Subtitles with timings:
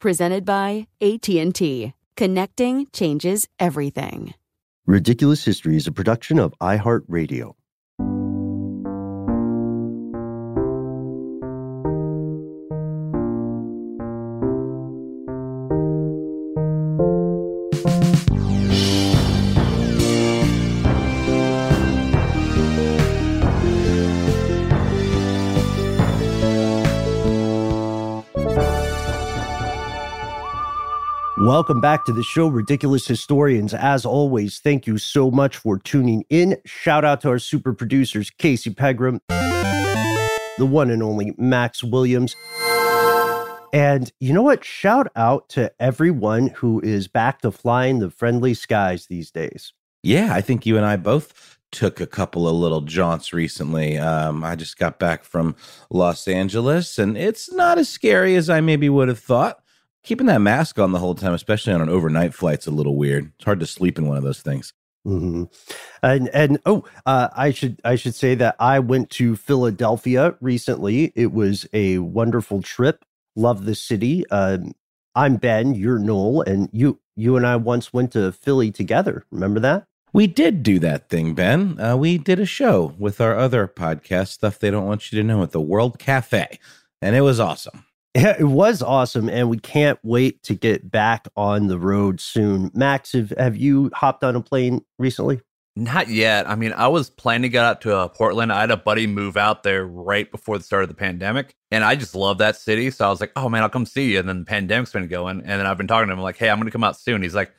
[0.00, 1.92] Presented by AT&T.
[2.16, 4.32] Connecting changes everything.
[4.86, 7.52] Ridiculous History is a production of iHeartRadio.
[31.44, 33.72] Welcome back to the show, Ridiculous Historians.
[33.72, 36.58] As always, thank you so much for tuning in.
[36.66, 42.36] Shout out to our super producers, Casey Pegram, the one and only Max Williams.
[43.72, 44.66] And you know what?
[44.66, 49.72] Shout out to everyone who is back to flying the friendly skies these days.
[50.02, 53.96] Yeah, I think you and I both took a couple of little jaunts recently.
[53.96, 55.56] Um, I just got back from
[55.88, 59.59] Los Angeles, and it's not as scary as I maybe would have thought.
[60.02, 62.96] Keeping that mask on the whole time, especially on an overnight flight, is a little
[62.96, 63.32] weird.
[63.36, 64.72] It's hard to sleep in one of those things.
[65.04, 65.44] hmm
[66.02, 71.12] And and oh, uh, I should I should say that I went to Philadelphia recently.
[71.14, 73.04] It was a wonderful trip.
[73.36, 74.28] Love the city.
[74.30, 74.72] Um,
[75.14, 75.74] I'm Ben.
[75.74, 79.26] You're Noel, and you you and I once went to Philly together.
[79.30, 79.84] Remember that?
[80.12, 81.78] We did do that thing, Ben.
[81.78, 85.26] Uh, we did a show with our other podcast, Stuff They Don't Want You to
[85.26, 86.58] Know, at the World Cafe,
[87.00, 87.84] and it was awesome.
[88.16, 92.72] Yeah, it was awesome, and we can't wait to get back on the road soon.
[92.74, 95.40] Max, have, have you hopped on a plane recently?
[95.76, 96.50] Not yet.
[96.50, 98.52] I mean, I was planning to get out to uh, Portland.
[98.52, 101.84] I had a buddy move out there right before the start of the pandemic, and
[101.84, 102.90] I just love that city.
[102.90, 105.06] So I was like, "Oh man, I'll come see you." And then the pandemic's been
[105.06, 106.98] going, and then I've been talking to him like, "Hey, I'm going to come out
[106.98, 107.52] soon." He's like,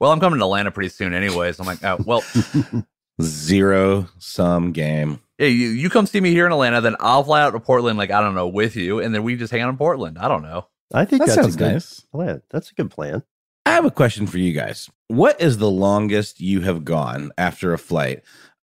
[0.00, 2.24] "Well, I'm coming to Atlanta pretty soon, anyways." I'm like, "Oh, well,
[3.20, 5.20] Zero sum game.
[5.38, 7.98] yeah, you, you come see me here in Atlanta, then I'll fly out to Portland,
[7.98, 10.18] like I don't know, with you, and then we just hang out in Portland.
[10.18, 10.66] I don't know.
[10.94, 12.00] I think That that's sounds a good nice.
[12.12, 12.42] plan.
[12.50, 13.22] That's a good plan.
[13.66, 14.90] I have a question for you guys.
[15.08, 18.22] What is the longest you have gone after a flight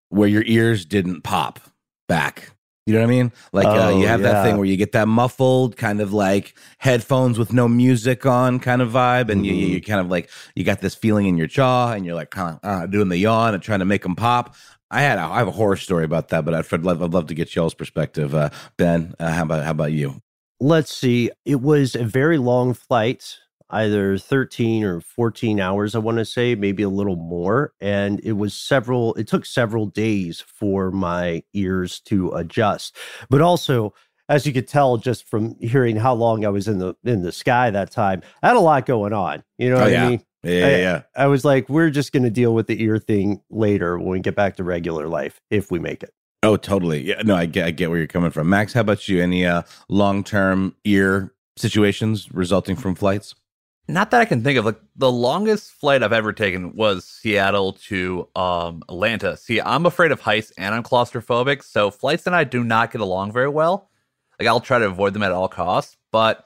[0.09, 1.59] where your ears didn't pop
[2.07, 2.51] back?
[2.85, 3.31] You know what I mean?
[3.51, 6.55] Like uh, Oh, you have that thing where you get that muffled kind of like
[6.77, 9.57] headphones with no music on kind of vibe, and you, Mhm.
[9.57, 12.29] you you kind of like you got this feeling in your jaw, and you're like
[12.29, 14.55] kind of uh, doing the yawn and trying to make them pop.
[14.91, 17.11] I had a, I have a horror story about that, but I'd, I'd love I'd
[17.13, 18.35] love to get y'all's perspective.
[18.35, 20.21] Uh, ben, uh, how about how about you?
[20.59, 21.31] Let's see.
[21.43, 26.55] It was a very long flight, either 13 or 14 hours, I want to say,
[26.55, 27.73] maybe a little more.
[27.81, 32.95] And it was several, it took several days for my ears to adjust.
[33.29, 33.93] But also,
[34.29, 37.31] as you could tell just from hearing how long I was in the in the
[37.31, 39.43] sky that time, I had a lot going on.
[39.57, 40.05] You know Oh, what yeah.
[40.05, 40.23] I mean?
[40.43, 41.01] Yeah, yeah, I- yeah.
[41.15, 44.19] I was like, we're just going to deal with the ear thing later when we
[44.19, 46.11] get back to regular life, if we make it.
[46.43, 47.03] Oh, totally.
[47.03, 48.47] Yeah, no, I get I get where you're coming from.
[48.49, 49.21] Max, how about you?
[49.21, 53.33] Any uh long term ear situations resulting from flights?
[53.87, 54.65] Not that I can think of.
[54.65, 59.37] Like the longest flight I've ever taken was Seattle to um Atlanta.
[59.37, 63.01] See, I'm afraid of heights and I'm claustrophobic, so flights and I do not get
[63.01, 63.89] along very well.
[64.39, 66.45] Like I'll try to avoid them at all costs, but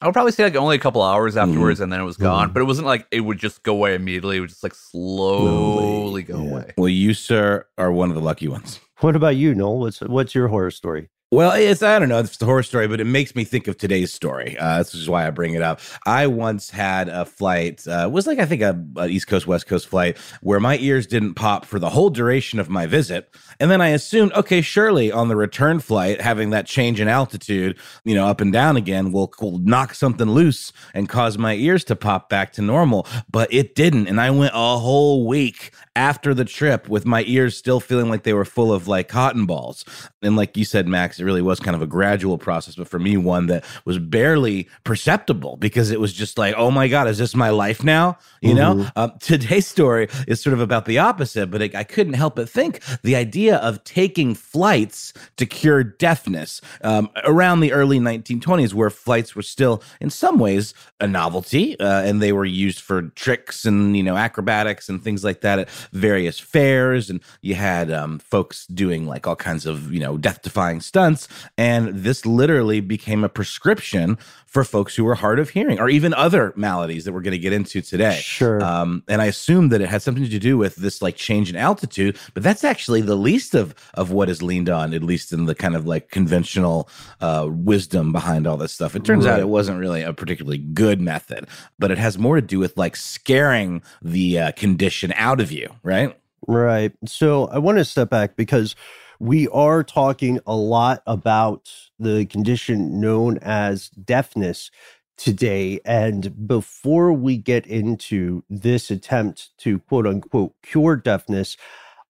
[0.00, 2.52] I would probably say like only a couple hours afterwards, and then it was gone.
[2.52, 4.36] But it wasn't like it would just go away immediately.
[4.36, 6.50] It would just like slowly go yeah.
[6.50, 6.72] away.
[6.76, 8.78] Well, you, sir, are one of the lucky ones.
[9.00, 9.80] What about you, Noel?
[9.80, 11.08] What's what's your horror story?
[11.30, 13.76] Well, it's I don't know, it's the horror story, but it makes me think of
[13.76, 14.56] today's story.
[14.58, 15.80] Uh, this is why I bring it up.
[16.06, 19.46] I once had a flight, uh, it was like I think a, a East Coast
[19.46, 23.28] West Coast flight where my ears didn't pop for the whole duration of my visit,
[23.60, 27.78] and then I assumed, okay, surely on the return flight, having that change in altitude,
[28.04, 31.84] you know, up and down again, will, will knock something loose and cause my ears
[31.84, 33.06] to pop back to normal.
[33.30, 37.56] But it didn't, and I went a whole week after the trip with my ears
[37.56, 39.84] still feeling like they were full of like cotton balls.
[40.22, 42.98] And like you said, Max, it really was kind of a gradual process, but for
[42.98, 47.18] me, one that was barely perceptible because it was just like, oh my God, is
[47.18, 48.18] this my life now?
[48.42, 48.78] You Mm-hmm.
[48.80, 52.36] know, uh, today's story is sort of about the opposite, but it, I couldn't help
[52.36, 58.72] but think the idea of taking flights to cure deafness um, around the early 1920s,
[58.74, 63.02] where flights were still, in some ways, a novelty, uh, and they were used for
[63.14, 67.90] tricks and you know acrobatics and things like that at various fairs, and you had
[67.90, 71.07] um, folks doing like all kinds of you know death-defying stunts,
[71.56, 76.14] and this literally became a prescription for folks who were hard of hearing or even
[76.14, 78.18] other maladies that we're going to get into today.
[78.22, 78.62] Sure.
[78.64, 81.56] Um, and I assume that it had something to do with this like change in
[81.56, 85.44] altitude, but that's actually the least of of what is leaned on, at least in
[85.44, 86.88] the kind of like conventional
[87.20, 88.96] uh, wisdom behind all this stuff.
[88.96, 91.46] It turns out it wasn't really a particularly good method,
[91.78, 95.68] but it has more to do with like scaring the uh, condition out of you,
[95.82, 96.18] right?
[96.46, 96.92] Right.
[97.04, 98.74] So I want to step back because
[99.18, 104.70] we are talking a lot about the condition known as deafness
[105.16, 105.80] today.
[105.84, 111.56] And before we get into this attempt to quote unquote cure deafness,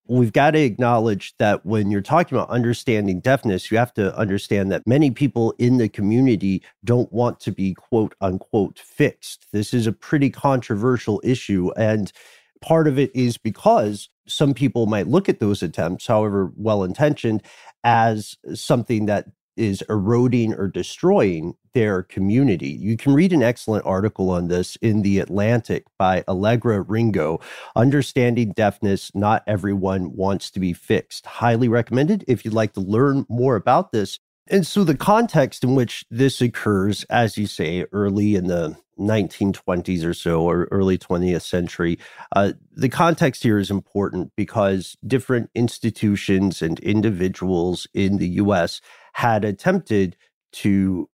[0.07, 4.71] we've got to acknowledge that when you're talking about understanding deafness, you have to understand
[4.71, 9.47] that many people in the community don't want to be quote unquote fixed.
[9.53, 11.71] This is a pretty controversial issue.
[11.77, 12.13] And
[12.61, 17.43] part of it is because some people might look at those attempts, however well intentioned,
[17.85, 19.27] as something that
[19.59, 22.69] is eroding or destroying their community.
[22.69, 27.41] You can read an excellent article on this in The Atlantic by Allegra Ringo
[27.75, 31.27] Understanding Deafness Not Everyone Wants to Be Fixed.
[31.27, 34.21] Highly recommended if you'd like to learn more about this.
[34.47, 40.05] And so, the context in which this occurs, as you say, early in the 1920s
[40.05, 41.99] or so, or early 20th century,
[42.35, 48.81] uh, the context here is important because different institutions and individuals in the US
[49.15, 50.17] had attempted
[50.53, 51.09] to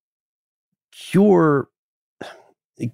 [0.92, 1.68] cure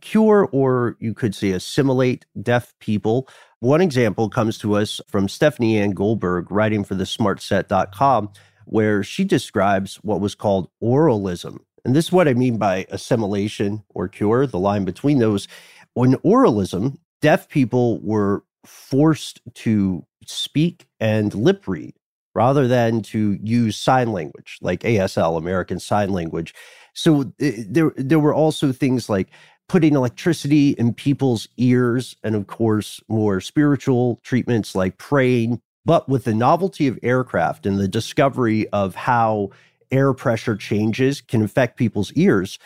[0.01, 3.29] cure or you could say assimilate deaf people.
[3.61, 8.31] One example comes to us from stephanie ann goldberg writing for the smartset.com
[8.67, 13.83] where she describes what was called oralism and this is what i mean by assimilation
[13.91, 15.49] or cure the line between those
[15.97, 21.95] in oralism deaf people were forced to speak and lip read
[22.35, 26.55] rather than to use sign language like ASL, American Sign Language.
[26.95, 29.29] So eh, there, there were also things like
[29.69, 35.61] putting electricity in people's ears, and of course, more spiritual treatments like praying.
[35.85, 39.51] But with the novelty of aircraft and the discovery of how
[39.91, 42.59] air pressure changes can affect people's ears,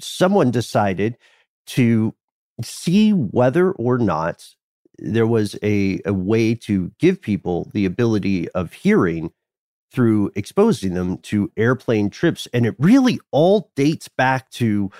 [0.00, 1.16] someone decided
[1.66, 2.14] to
[2.62, 4.46] see whether or not
[4.98, 9.30] there was a, a way to give people the ability of hearing
[9.92, 12.48] through exposing them to airplane trips.
[12.52, 14.90] And it really all dates back to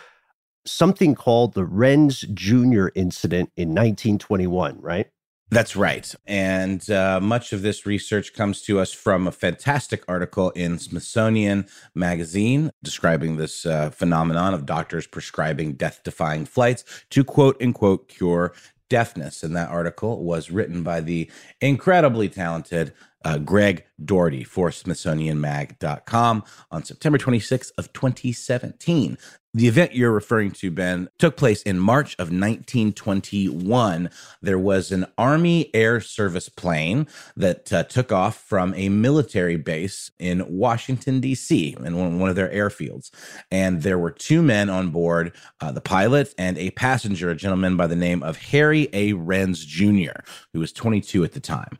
[0.66, 2.88] something called the Renz Jr.
[2.94, 5.08] incident in 1921, right?
[5.50, 6.12] That's right.
[6.26, 11.66] And uh, much of this research comes to us from a fantastic article in Smithsonian
[11.94, 18.54] Magazine describing this uh, phenomenon of doctors prescribing death defying flights to quote unquote cure
[18.88, 19.44] deafness.
[19.44, 21.30] And that article was written by the
[21.60, 22.92] incredibly talented
[23.26, 29.18] uh, Greg Daugherty for SmithsonianMag.com on September 26th of 2017.
[29.52, 34.10] The event you're referring to, Ben, took place in March of 1921.
[34.42, 40.12] There was an Army Air Service plane that uh, took off from a military base
[40.20, 43.10] in Washington, D.C., in one, of their airfields.
[43.50, 47.76] And there were two men on board uh, the pilot and a passenger, a gentleman
[47.76, 49.14] by the name of Harry A.
[49.14, 50.20] Renz Jr.,
[50.52, 51.78] who was 22 at the time.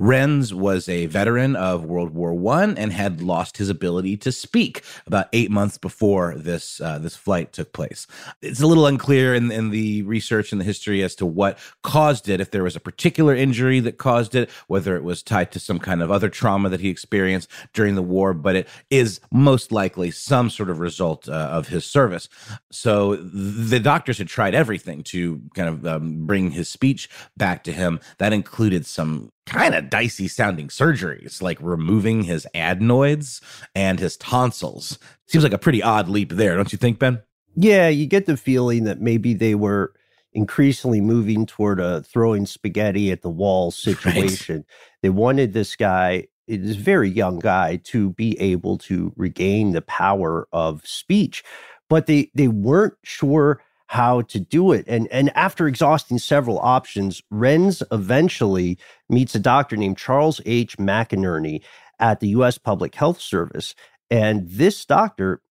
[0.00, 4.82] Renz was a veteran of World War One and had lost his ability to speak
[5.06, 8.06] about eight months before this uh, this flight took place.
[8.42, 12.28] It's a little unclear in, in the research and the history as to what caused
[12.28, 12.40] it.
[12.40, 15.78] If there was a particular injury that caused it, whether it was tied to some
[15.78, 20.10] kind of other trauma that he experienced during the war, but it is most likely
[20.10, 22.28] some sort of result uh, of his service.
[22.72, 27.72] So the doctors had tried everything to kind of um, bring his speech back to
[27.72, 28.00] him.
[28.18, 33.40] That included some kind of dicey sounding surgeries, like removing his adenoids
[33.74, 34.98] and his tonsils.
[35.26, 37.22] Seems like a pretty odd leap there, don't you think, Ben?
[37.56, 39.92] Yeah, you get the feeling that maybe they were
[40.32, 44.64] increasingly moving toward a throwing spaghetti at the wall situation.
[45.02, 50.48] They wanted this guy, this very young guy, to be able to regain the power
[50.52, 51.44] of speech,
[51.88, 54.84] but they they weren't sure how to do it.
[54.88, 60.78] And and after exhausting several options, Renz eventually meets a doctor named Charles H.
[60.78, 61.62] McInerney
[62.00, 62.58] at the U.S.
[62.58, 63.74] Public Health Service,
[64.10, 65.42] and this doctor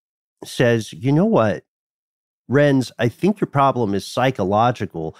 [0.44, 1.64] says, "You know what,
[2.50, 2.90] Renz?
[2.98, 5.16] I think your problem is psychological,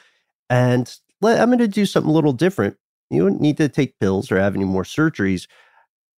[0.48, 0.92] and
[1.22, 2.76] I'm going to do something a little different.
[3.10, 5.46] You don't need to take pills or have any more surgeries.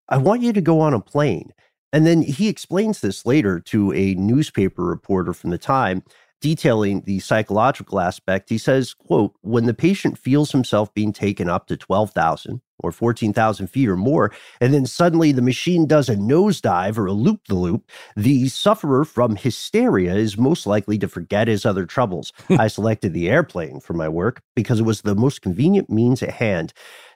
[0.10, 1.54] I want you to go on a plane."
[1.92, 6.02] And then he explains this later to a newspaper reporter from the time
[6.44, 11.68] detailing the psychological aspect, he says, quote, when the patient feels himself being taken up
[11.68, 16.98] to 12,000 or 14,000 feet or more, and then suddenly the machine does a nosedive
[16.98, 21.66] or a loop the loop, the sufferer from hysteria is most likely to forget his
[21.66, 22.34] other troubles.
[22.50, 26.32] I selected the airplane for my work because it was the most convenient means at
[26.32, 26.74] hand.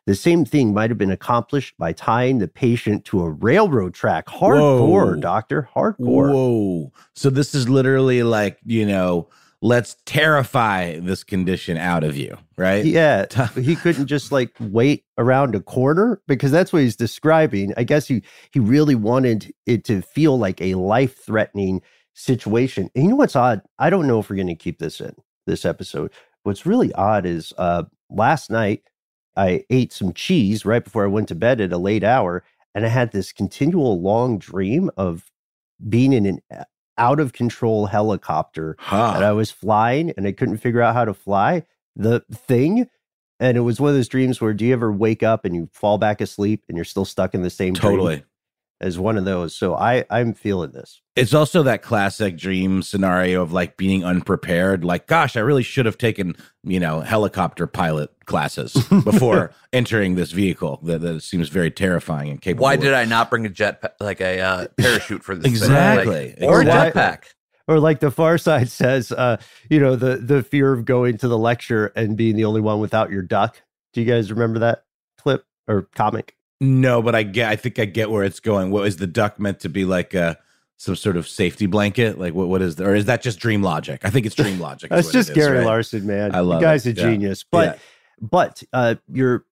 [0.08, 4.28] The same thing might have been accomplished by tying the patient to a railroad track.
[4.28, 5.16] Hardcore, Whoa.
[5.16, 5.70] doctor.
[5.76, 6.32] Hardcore.
[6.32, 6.94] Whoa.
[7.14, 9.28] So this is literally like, you know,
[9.62, 12.86] let's terrify this condition out of you, right?
[12.86, 17.74] Yeah, he couldn't just like wait around a corner because that's what he's describing.
[17.76, 21.82] I guess he he really wanted it to feel like a life threatening
[22.14, 22.90] situation.
[22.96, 23.62] And you know what's odd?
[23.78, 25.16] I don't know if we're going to keep this in
[25.48, 26.14] this episode.
[26.44, 28.84] What's really odd is uh last night
[29.38, 32.44] I ate some cheese right before I went to bed at a late hour,
[32.76, 35.32] and I had this continual long dream of
[35.88, 36.64] being in an uh,
[36.98, 39.14] out of control helicopter Huh.
[39.14, 41.64] that I was flying and I couldn't figure out how to fly
[41.96, 42.90] the thing.
[43.40, 45.70] And it was one of those dreams where do you ever wake up and you
[45.72, 48.24] fall back asleep and you're still stuck in the same dream Totally.
[48.80, 49.56] As one of those.
[49.56, 51.02] So I I'm feeling this.
[51.16, 54.84] It's also that classic dream scenario of like being unprepared.
[54.86, 60.32] Like, gosh, I really should have taken, you know, helicopter pilot classes before entering this
[60.32, 60.80] vehicle.
[60.84, 62.64] That, that seems very terrifying and capable.
[62.66, 65.44] Why of- did I not bring a jet pa- like a uh, parachute for this?
[65.46, 65.52] thing?
[65.54, 66.36] Exactly.
[66.40, 67.02] Like, or a Exactly.
[67.02, 67.24] jetpack.
[67.70, 69.38] Or like the far side says, uh,
[69.70, 72.80] you know, the the fear of going to the lecture and being the only one
[72.80, 73.62] without your duck.
[73.94, 74.84] Do you guys remember that
[75.18, 76.37] clip or comic?
[76.60, 77.50] No, but I get.
[77.50, 78.72] I think I get where it's going.
[78.72, 80.14] What is the duck meant to be like?
[80.14, 80.38] A
[80.80, 82.20] some sort of safety blanket?
[82.20, 82.48] Like what?
[82.48, 82.80] What is?
[82.80, 84.02] Or is that just dream logic?
[84.04, 84.90] I think it's dream logic.
[84.90, 85.66] That's just is, Gary right?
[85.66, 86.34] Larson, man.
[86.36, 86.98] I love the guy's it.
[86.98, 87.10] a Yeah.
[87.12, 87.44] genius.
[87.50, 87.80] But Yeah.
[88.22, 89.46] but uh you're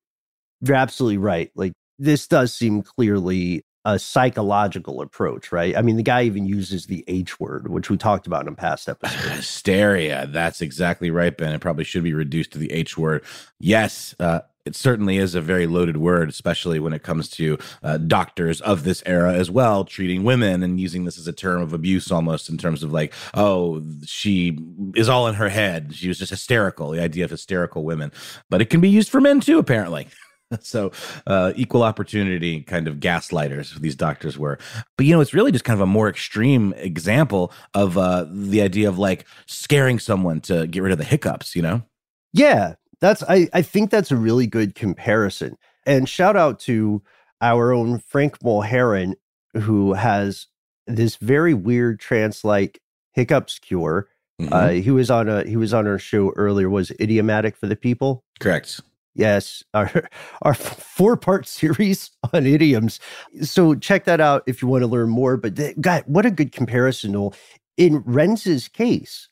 [0.62, 1.52] you're absolutely right.
[1.56, 5.78] Like this does seem clearly a psychological approach, right?
[5.78, 8.56] I mean, the guy even uses the H word, which we talked about in a
[8.56, 9.30] past episode.
[9.32, 10.26] hysteria.
[10.28, 11.54] That's exactly right, Ben.
[11.54, 13.24] It probably should be reduced to the H word.
[13.60, 17.98] Yes, uh, it certainly is a very loaded word, especially when it comes to uh,
[17.98, 21.74] doctors of this era as well, treating women and using this as a term of
[21.74, 24.58] abuse almost in terms of like, oh, she
[24.96, 25.94] is all in her head.
[25.94, 28.12] She was just hysterical, the idea of hysterical women.
[28.50, 30.08] But it can be used for men too, apparently.
[30.62, 30.92] so
[31.26, 34.60] uh, equal opportunity kind of gaslighters these doctors were
[34.96, 38.62] but you know it's really just kind of a more extreme example of uh, the
[38.62, 41.82] idea of like scaring someone to get rid of the hiccups you know
[42.36, 45.58] Yeah, that's I I think that's a really good comparison.
[45.86, 47.02] And shout out to
[47.42, 49.14] our own Frank Mulheron,
[49.54, 50.48] who has
[50.88, 52.80] this very weird trance-like
[53.14, 54.08] hiccups cure.
[54.42, 54.50] Mhm.
[54.52, 56.70] Uh, he was on a he was on our show earlier.
[56.70, 58.24] Was idiomatic for the people?
[58.40, 58.82] correct
[59.18, 60.10] Yes, our
[60.42, 63.00] our four part series on idioms.
[63.42, 65.38] So check that out if you want to learn more.
[65.38, 67.14] But th- God, what a good comparison!
[67.14, 67.34] Noel.
[67.78, 69.30] In Renz's case,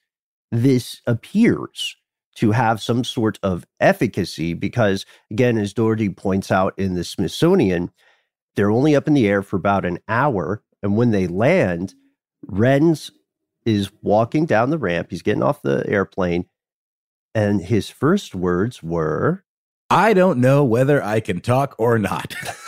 [0.51, 1.97] this appears
[2.35, 7.91] to have some sort of efficacy because, again, as Daugherty points out in the Smithsonian,
[8.55, 11.93] they're only up in the air for about an hour, and when they land,
[12.47, 13.11] Renz
[13.65, 15.07] is walking down the ramp.
[15.09, 16.45] He's getting off the airplane,
[17.33, 19.43] and his first words were.
[19.89, 22.35] i don't know whether i can talk or not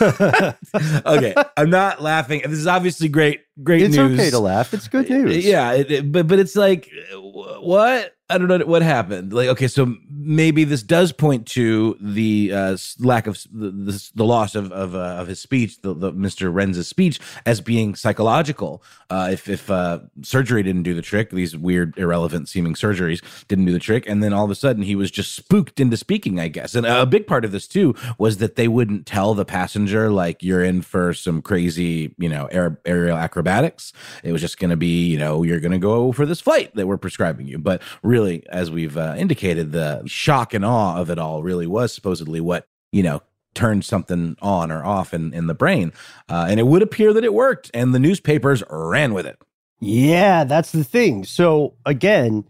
[1.06, 4.72] okay i'm not laughing this is obviously great great it's news okay to laugh.
[4.74, 5.44] It's good uh, news.
[5.44, 7.18] Yeah, it, it- but but it's like uh,
[7.60, 9.32] what I don't know what happened.
[9.32, 14.24] Like okay, so maybe this does point to the uh, lack of the, the, the
[14.24, 16.52] loss of of, uh, of his speech, the, the Mr.
[16.52, 18.82] Renz's speech, as being psychological.
[19.10, 23.66] Uh, if if uh, surgery didn't do the trick, these weird irrelevant seeming surgeries didn't
[23.66, 26.40] do the trick, and then all of a sudden he was just spooked into speaking,
[26.40, 26.74] I guess.
[26.74, 30.42] And a big part of this too was that they wouldn't tell the passenger like
[30.42, 33.92] you're in for some crazy, you know, air, aerial acrobatics.
[34.24, 36.74] It was just going to be, you know, you're going to go for this flight
[36.74, 37.58] that we're prescribing you.
[37.58, 38.15] But really,
[38.48, 42.66] as we've uh, indicated, the shock and awe of it all really was supposedly what,
[42.92, 43.22] you know,
[43.54, 45.92] turned something on or off in, in the brain.
[46.28, 49.38] Uh, and it would appear that it worked, and the newspapers ran with it.
[49.80, 51.24] Yeah, that's the thing.
[51.24, 52.44] So again,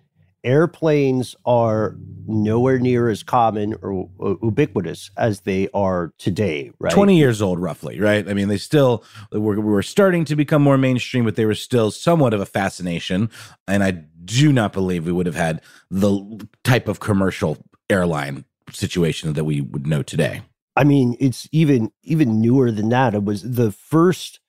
[0.47, 1.97] airplanes are
[2.29, 4.09] nowhere near as common or
[4.43, 6.93] ubiquitous as they are today, right?
[6.93, 8.29] 20 years old, roughly, right?
[8.29, 11.91] I mean, they still were, were starting to become more mainstream, but they were still
[11.91, 13.29] somewhat of a fascination.
[13.67, 19.33] And I do not believe we would have had the type of commercial airline situation
[19.35, 20.43] that we would know today.
[20.77, 23.15] I mean, it's even even newer than that.
[23.15, 24.41] It was the first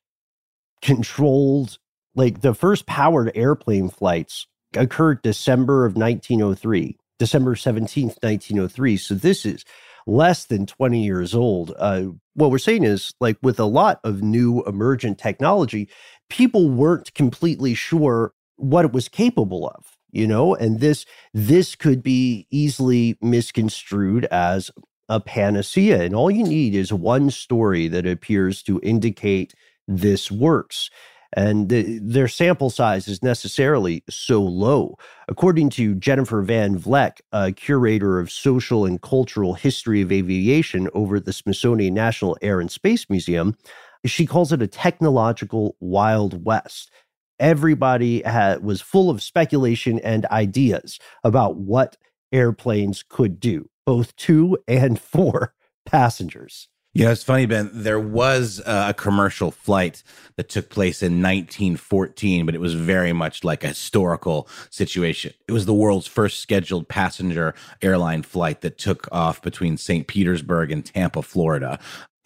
[0.82, 1.78] controlled,
[2.16, 8.98] like the first powered airplane flights occurred December of 1903, December 17th, 1903.
[8.98, 9.64] So this is
[10.06, 11.74] less than 20 years old.
[11.78, 12.04] Uh,
[12.34, 15.90] what we're saying is, like with a lot of new emergent technology,
[16.30, 22.04] people weren't completely sure what it was capable of you know and this this could
[22.04, 24.72] be easily misconstrued as
[25.10, 29.54] a panacea and all you need is one story that appears to indicate
[29.88, 30.90] this works
[31.34, 34.98] and the, their sample size is necessarily so low.
[35.28, 41.18] According to Jennifer Van Vleck, a curator of social and cultural history of aviation over
[41.18, 43.58] at the Smithsonian National Air and Space Museum,
[44.06, 46.92] she calls it a technological wild west.
[47.40, 51.98] Everybody had, was full of speculation and ideas about what
[52.32, 55.54] airplanes could do, both to and for
[55.86, 56.68] passengers.
[56.98, 57.70] Yeah, it's funny, Ben.
[57.72, 60.02] There was a commercial flight
[60.36, 65.34] that took place in 1914, but it was very much like a historical situation.
[65.48, 67.54] It was the world's first scheduled passenger
[67.84, 70.08] airline flight that took off between St.
[70.08, 71.78] Petersburg and Tampa, Florida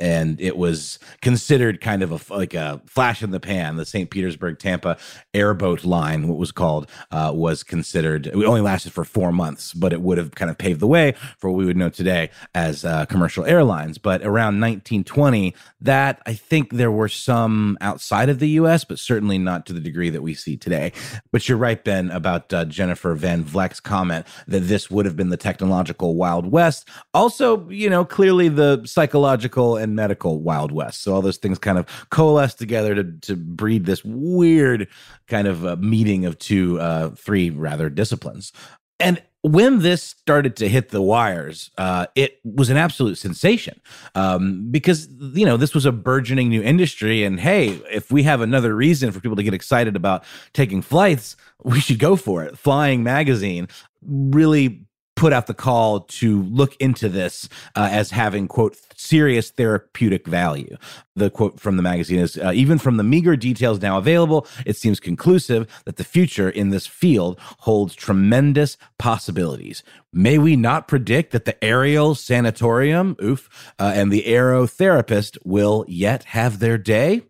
[0.01, 3.75] and it was considered kind of a like a flash in the pan.
[3.77, 4.09] The St.
[4.09, 4.97] Petersburg Tampa
[5.33, 8.25] airboat line, what was called, uh, was considered.
[8.25, 11.13] It only lasted for four months, but it would have kind of paved the way
[11.37, 13.99] for what we would know today as uh, commercial airlines.
[13.99, 19.37] But around 1920, that I think there were some outside of the U.S., but certainly
[19.37, 20.93] not to the degree that we see today.
[21.31, 25.29] But you're right, Ben, about uh, Jennifer Van Vleck's comment that this would have been
[25.29, 26.87] the technological Wild West.
[27.13, 31.03] Also, you know, clearly the psychological and and medical Wild West.
[31.03, 34.87] So all those things kind of coalesce together to to breed this weird
[35.27, 38.51] kind of uh, meeting of two, uh, three rather disciplines.
[38.99, 43.81] And when this started to hit the wires, uh, it was an absolute sensation
[44.13, 48.41] um, because you know this was a burgeoning new industry, and hey, if we have
[48.41, 52.57] another reason for people to get excited about taking flights, we should go for it.
[52.57, 53.67] Flying Magazine
[54.03, 54.85] really
[55.21, 60.75] put out the call to look into this uh, as having quote serious therapeutic value.
[61.15, 64.77] The quote from the magazine is uh, even from the meager details now available it
[64.77, 69.83] seems conclusive that the future in this field holds tremendous possibilities.
[70.11, 76.23] May we not predict that the aerial sanatorium oof uh, and the aerotherapist will yet
[76.23, 77.21] have their day?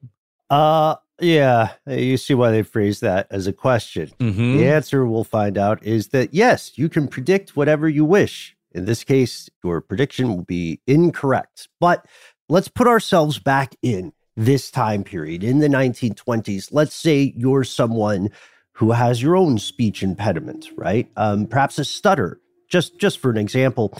[0.49, 4.11] Uh yeah, you see why they phrase that as a question.
[4.19, 4.57] Mm-hmm.
[4.57, 8.55] The answer we'll find out is that yes, you can predict whatever you wish.
[8.73, 11.67] In this case, your prediction will be incorrect.
[11.79, 12.05] But
[12.49, 16.69] let's put ourselves back in this time period in the 1920s.
[16.71, 18.29] Let's say you're someone
[18.73, 21.09] who has your own speech impediment, right?
[21.17, 23.97] Um, perhaps a stutter, just just for an example.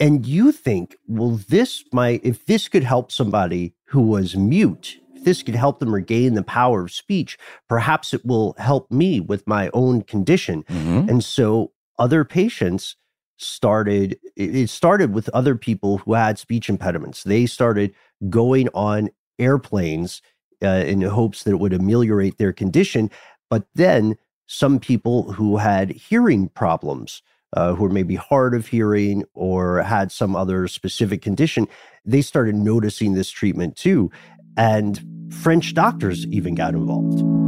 [0.00, 5.24] And you think, well, this might, if this could help somebody who was mute if
[5.24, 9.46] this could help them regain the power of speech, perhaps it will help me with
[9.46, 10.62] my own condition.
[10.64, 11.08] Mm-hmm.
[11.08, 12.96] And so other patients
[13.36, 17.22] started, it started with other people who had speech impediments.
[17.22, 17.94] They started
[18.28, 20.22] going on airplanes
[20.62, 23.10] uh, in hopes that it would ameliorate their condition.
[23.48, 27.22] But then some people who had hearing problems,
[27.54, 31.68] uh, who were maybe hard of hearing or had some other specific condition,
[32.04, 34.10] they started noticing this treatment too
[34.58, 35.00] and
[35.32, 37.47] French doctors even got involved.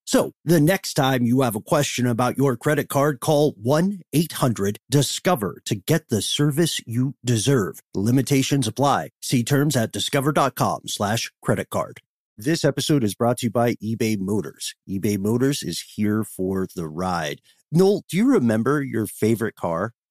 [0.11, 4.77] So the next time you have a question about your credit card, call 1 800
[4.89, 7.79] Discover to get the service you deserve.
[7.95, 9.11] Limitations apply.
[9.21, 12.01] See terms at discover.com slash credit card.
[12.37, 14.75] This episode is brought to you by eBay Motors.
[14.89, 17.39] eBay Motors is here for the ride.
[17.71, 19.93] Noel, do you remember your favorite car?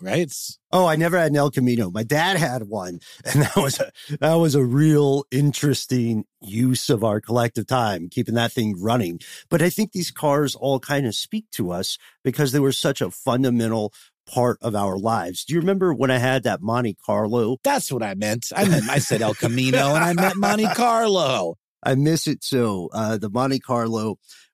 [0.00, 0.32] Right?
[0.72, 1.90] Oh, I never had an El Camino.
[1.90, 7.04] My dad had one, and that was a that was a real interesting use of
[7.04, 9.20] our collective time, keeping that thing running.
[9.48, 13.00] But I think these cars all kind of speak to us because they were such
[13.00, 13.92] a fundamental
[14.26, 15.44] part of our lives.
[15.44, 17.56] Do you remember when I had that Monte Carlo?
[17.64, 18.52] That's what I meant.
[18.54, 21.56] I meant I said El Camino, and I meant Monte Carlo.
[21.82, 22.90] I miss it so.
[22.92, 24.18] Uh, the Monte Carlo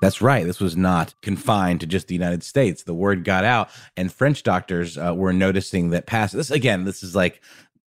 [0.00, 0.46] That's right.
[0.46, 2.82] This was not confined to just the United States.
[2.82, 6.84] The word got out, and French doctors uh, were noticing that past this again.
[6.84, 7.40] This is like,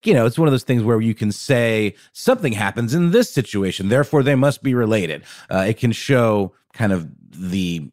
[0.04, 3.30] you know, it's one of those things where you can say something happens in this
[3.30, 5.24] situation, therefore they must be related.
[5.50, 7.90] Uh, it can show kind of the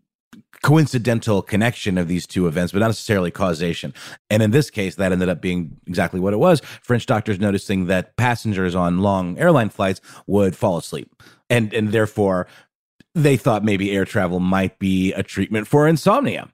[0.63, 3.95] coincidental connection of these two events, but not necessarily causation.
[4.29, 6.61] And in this case, that ended up being exactly what it was.
[6.83, 12.49] French doctors noticing that passengers on long airline flights would fall asleep, and and therefore
[13.23, 16.49] they thought maybe air travel might be a treatment for insomnia.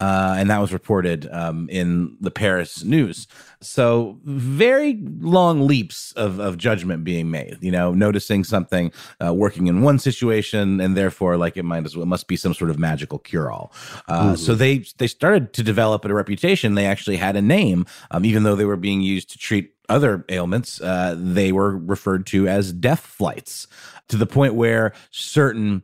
[0.00, 3.28] Uh, and that was reported um, in the Paris news.
[3.60, 7.58] So very long leaps of, of judgment being made.
[7.60, 8.92] You know, noticing something
[9.24, 12.36] uh, working in one situation, and therefore, like it might as well it must be
[12.36, 13.72] some sort of magical cure all.
[14.08, 16.74] Uh, So they they started to develop a reputation.
[16.74, 20.24] They actually had a name, um, even though they were being used to treat other
[20.28, 20.80] ailments.
[20.80, 23.66] Uh, they were referred to as death flights,
[24.08, 25.82] to the point where certain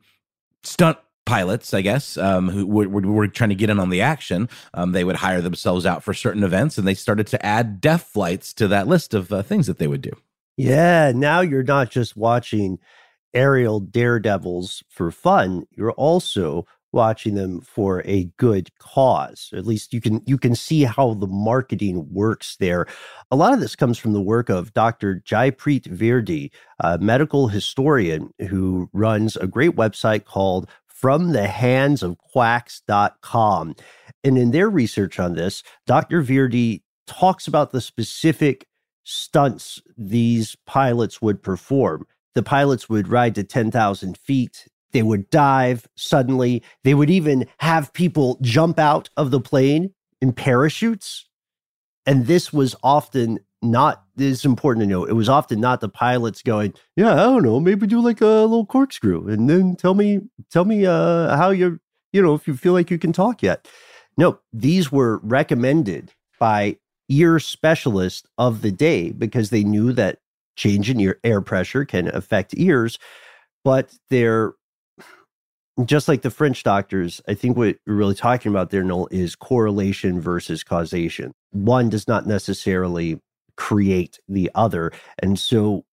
[0.62, 4.48] stunt pilots, I guess, um, who were, were, trying to get in on the action,
[4.74, 8.02] um, they would hire themselves out for certain events, and they started to add death
[8.02, 10.10] flights to that list of uh, things that they would do.
[10.56, 12.78] Yeah, now you're not just watching
[13.32, 19.50] aerial daredevils for fun, you're also watching them for a good cause.
[19.53, 22.87] At least you can you can see how the marketing works there.
[23.31, 25.22] A lot of this comes from the work of Dr.
[25.24, 26.50] Jaipreet Virdi,
[26.81, 33.74] a medical historian who runs a great website called from the hands of quacks.com.
[34.22, 36.22] And in their research on this, Dr.
[36.22, 38.66] Virdi talks about the specific
[39.05, 42.07] stunts these pilots would perform.
[42.35, 44.68] The pilots would ride to 10,000 feet.
[44.92, 46.62] They would dive suddenly.
[46.85, 51.26] They would even have people jump out of the plane in parachutes.
[52.07, 55.88] And this was often not, this is important to know, it was often not the
[55.88, 59.94] pilots going, yeah, I don't know, maybe do like a little corkscrew and then tell
[59.94, 61.79] me, tell me uh, how you're,
[62.12, 63.68] you know, if you feel like you can talk yet.
[64.16, 66.76] No, these were recommended by
[67.09, 70.18] ear specialists of the day because they knew that
[70.57, 72.98] change in ear air pressure can affect ears,
[73.64, 74.55] but they're
[75.86, 77.20] just like the French doctors.
[77.28, 81.32] I think what we're really talking about there, Noel, is correlation versus causation.
[81.52, 83.20] One does not necessarily
[83.56, 84.92] create the other.
[85.20, 85.84] And so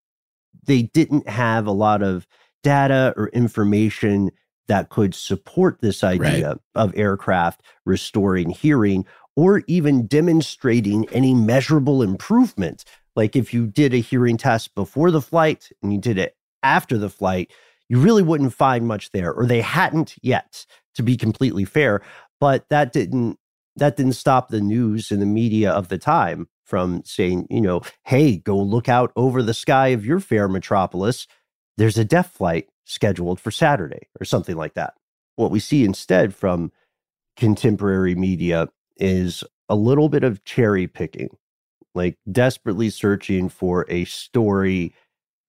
[0.66, 2.28] they didn't have a lot of
[2.64, 4.32] data or information
[4.68, 6.58] that could support this idea Right.
[6.76, 12.84] of aircraft restoring hearing or even demonstrating any measurable improvement.
[13.16, 16.98] Like if you did a hearing test before the flight and you did it after
[16.98, 17.52] the flight,
[17.90, 22.02] you really wouldn't find much there, or they hadn't yet, to be completely fair.
[22.40, 23.40] But that didn't
[23.78, 27.82] that didn't stop the news and the media of the time from saying, you know,
[28.04, 31.28] hey, go look out over the sky of your fair metropolis.
[31.78, 34.96] There's a death flight scheduled for Saturday or something like that.
[35.36, 36.72] What we see instead from
[37.38, 41.38] contemporary media is a little bit of cherry picking,
[41.94, 44.94] like desperately searching for a story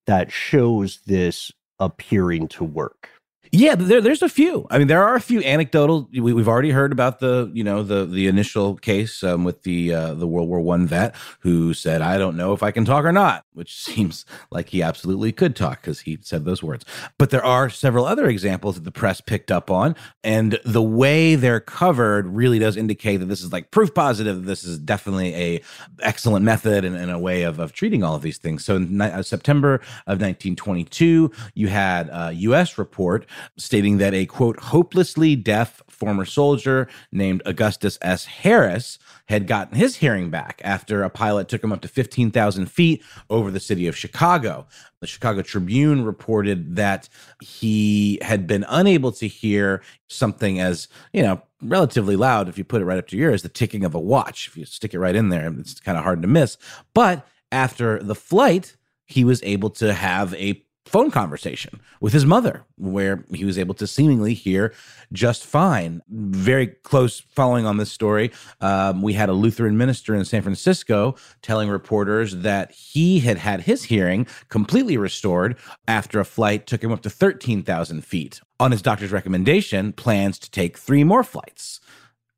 [0.07, 3.09] that shows this appearing to work.
[3.53, 4.67] Yeah, there, there's a few.
[4.71, 6.09] I mean, there are a few anecdotal.
[6.13, 9.95] We, we've already heard about the, you know, the the initial case um, with the
[9.95, 13.05] uh, the World War One vet who said, "I don't know if I can talk
[13.05, 16.85] or not," which seems like he absolutely could talk because he said those words.
[17.19, 21.35] But there are several other examples that the press picked up on, and the way
[21.35, 24.45] they're covered really does indicate that this is like proof positive.
[24.45, 25.63] This is definitely a
[26.03, 28.65] excellent method and, and a way of, of treating all of these things.
[28.65, 32.79] So in ni- uh, September of 1922, you had a U.S.
[32.79, 38.25] report stating that a quote hopelessly deaf former soldier named Augustus S.
[38.25, 43.03] Harris had gotten his hearing back after a pilot took him up to 15,000 feet
[43.29, 44.67] over the city of Chicago.
[45.01, 47.09] The Chicago Tribune reported that
[47.43, 52.81] he had been unable to hear something as, you know, relatively loud if you put
[52.81, 54.49] it right up to your ear as the ticking of a watch.
[54.49, 56.57] If you stick it right in there, it's kind of hard to miss.
[56.95, 62.65] But after the flight, he was able to have a phone conversation with his mother
[62.77, 64.73] where he was able to seemingly hear
[65.13, 66.03] just fine.
[66.09, 71.15] Very close following on this story um, we had a lutheran minister in san francisco
[71.43, 76.93] telling reporters that he had had his hearing completely restored after a flight took him
[76.93, 78.41] up to 13000 feet.
[78.61, 81.81] On his doctor's recommendation plans to take three more flights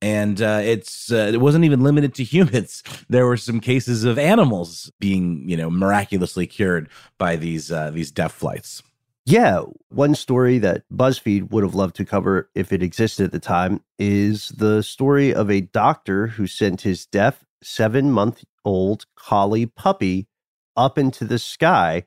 [0.02, 2.82] and uh, it's uh, it wasn't even limited to humans.
[3.08, 8.10] There were some cases of animals being, you know, miraculously cured by these uh, these
[8.10, 8.82] death flights.
[9.26, 13.38] Yeah, one story that BuzzFeed would have loved to cover if it existed at the
[13.38, 19.66] time is the story of a doctor who sent his deaf seven month old collie
[19.66, 20.26] puppy
[20.76, 22.04] up into the sky.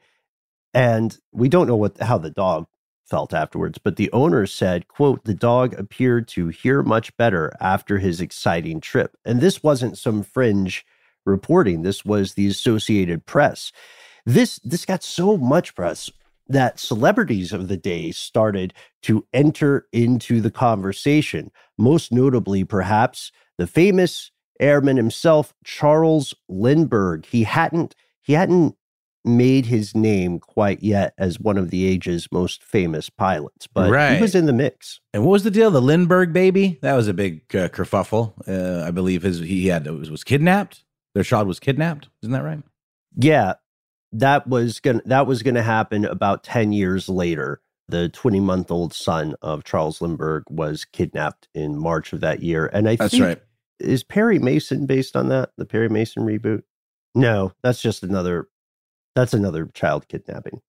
[0.74, 2.66] And we don't know what how the dog
[3.14, 8.00] felt afterwards, but the owner said, quote, the dog appeared to hear much better after
[8.00, 9.16] his exciting trip.
[9.24, 10.84] And this wasn't some fringe
[11.24, 11.84] reporting.
[11.84, 13.72] This was the Associated Press.
[14.26, 16.10] This this got so much press
[16.48, 18.74] that celebrities of the day started
[19.04, 27.28] to enter into the conversation, most notably, perhaps, the famous airman himself, Charles Lindbergh.
[27.28, 28.76] He hadn't he hadn't
[29.26, 34.16] made his name quite yet as one of the age's most famous pilots, but Right.
[34.16, 35.00] he was in the mix.
[35.14, 35.72] And what was the deal?
[35.72, 36.78] The Lindbergh baby?
[36.82, 38.34] That was a big uh, kerfuffle.
[38.48, 40.84] Uh, I believe his he had was, was kidnapped.
[41.16, 42.10] Their child was kidnapped.
[42.22, 42.64] Isn't that right?
[43.16, 43.54] Yeah,
[44.12, 47.62] that was gonna that was gonna happen about 10 years later.
[47.90, 52.68] The 20 month old son of Charles Lindbergh was kidnapped in March of that year.
[52.74, 53.42] And I That's think right.
[53.80, 55.52] is Perry Mason based on that?
[55.58, 56.64] The Perry Mason reboot?
[57.14, 58.48] No, that's just another
[59.16, 60.62] that's another child kidnapping.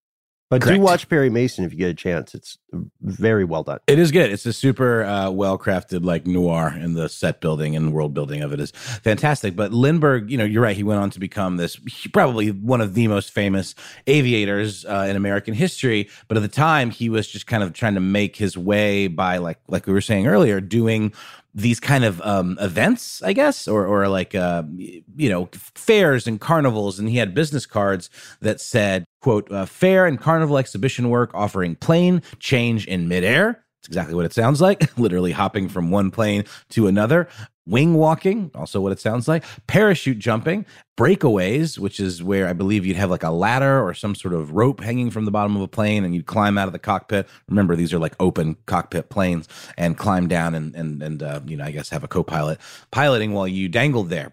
[0.51, 0.77] But Correct.
[0.77, 2.35] do watch Perry Mason if you get a chance.
[2.35, 2.59] It's
[3.01, 3.81] very well done.
[3.87, 4.31] It is good.
[4.31, 8.43] It's a super uh, well crafted like noir, and the set building and world building
[8.43, 9.57] of it is fantastic.
[9.57, 10.77] But Lindbergh, you know, you're right.
[10.77, 11.81] He went on to become this
[12.13, 13.75] probably one of the most famous
[14.07, 16.11] aviators uh, in American history.
[16.29, 19.39] But at the time, he was just kind of trying to make his way by
[19.39, 21.15] like like we were saying earlier, doing
[21.55, 26.41] these kind of um, events, I guess, or or like uh, you know fairs and
[26.41, 31.31] carnivals, and he had business cards that said, "quote uh, Fair and carnival exhibition work
[31.35, 36.11] offering plane change in midair." It's exactly what it sounds like, literally hopping from one
[36.11, 37.29] plane to another.
[37.67, 39.45] Wing walking, also what it sounds like.
[39.67, 40.65] Parachute jumping,
[40.97, 44.53] breakaways, which is where I believe you'd have like a ladder or some sort of
[44.53, 47.29] rope hanging from the bottom of a plane and you'd climb out of the cockpit.
[47.47, 51.59] Remember, these are like open cockpit planes and climb down and, and, and uh, you
[51.59, 54.33] know, I guess have a co pilot piloting while you dangled there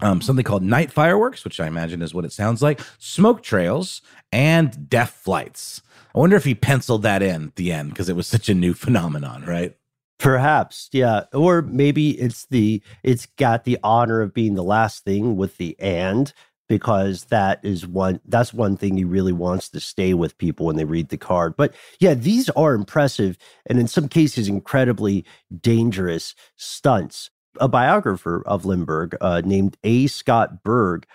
[0.00, 4.02] um, something called night fireworks, which I imagine is what it sounds like, smoke trails,
[4.32, 5.80] and deaf flights.
[6.14, 8.54] I wonder if he penciled that in at the end because it was such a
[8.54, 9.76] new phenomenon, right?
[10.18, 11.24] Perhaps, yeah.
[11.32, 15.76] Or maybe it's the it's got the honor of being the last thing with the
[15.80, 16.32] and
[16.68, 20.76] because that is one that's one thing he really wants to stay with people when
[20.76, 21.56] they read the card.
[21.56, 25.24] But yeah, these are impressive and in some cases incredibly
[25.60, 27.30] dangerous stunts.
[27.60, 30.06] A biographer of Lindbergh uh, named A.
[30.06, 31.06] Scott Berg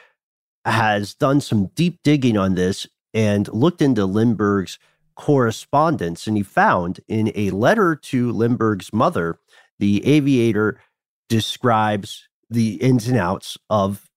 [0.65, 4.79] has done some deep digging on this and looked into Lindbergh's
[5.15, 6.27] correspondence.
[6.27, 9.37] And he found in a letter to Lindbergh's mother,
[9.79, 10.79] the aviator
[11.27, 14.09] describes the ins and outs of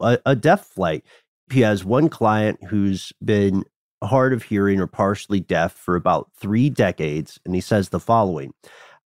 [0.00, 1.04] a, a deaf flight.
[1.50, 3.64] He has one client who's been
[4.02, 7.40] hard of hearing or partially deaf for about three decades.
[7.44, 8.52] And he says the following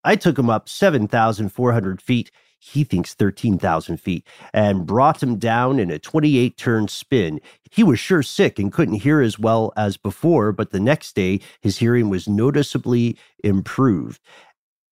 [0.05, 2.31] I took him up 7,400 feet.
[2.65, 7.41] He thinks 13,000 feet and brought him down in a 28 turn spin.
[7.73, 11.41] He was sure sick and couldn't hear as well as before, but the next day
[11.61, 14.21] his hearing was noticeably improved.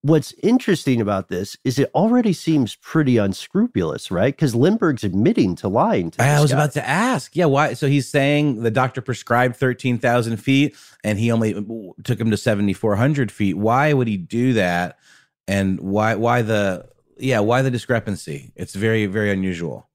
[0.03, 4.35] What's interesting about this is it already seems pretty unscrupulous, right?
[4.35, 6.59] Because Lindbergh's admitting to lying to I was guy.
[6.59, 7.37] about to ask.
[7.37, 7.75] Yeah, why?
[7.75, 11.63] So he's saying the doctor prescribed 13,000 feet and he only uh,
[12.03, 13.59] took him to 7,400 feet.
[13.59, 14.99] Why would he do that?
[15.47, 16.89] And why, why the,
[17.21, 18.53] yeah, why the discrepancy?
[18.57, 19.89] It's very, very unusual.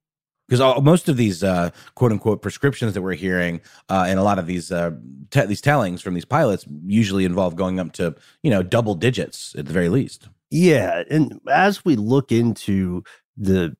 [0.47, 4.37] Because most of these uh, quote unquote prescriptions that we're hearing uh, and a lot
[4.37, 4.91] of these uh,
[5.31, 9.55] te- these tellings from these pilots usually involve going up to you know double digits
[9.57, 10.29] at the very least.
[10.51, 11.01] Yeah.
[11.09, 13.03] And as we look into
[13.35, 13.75] the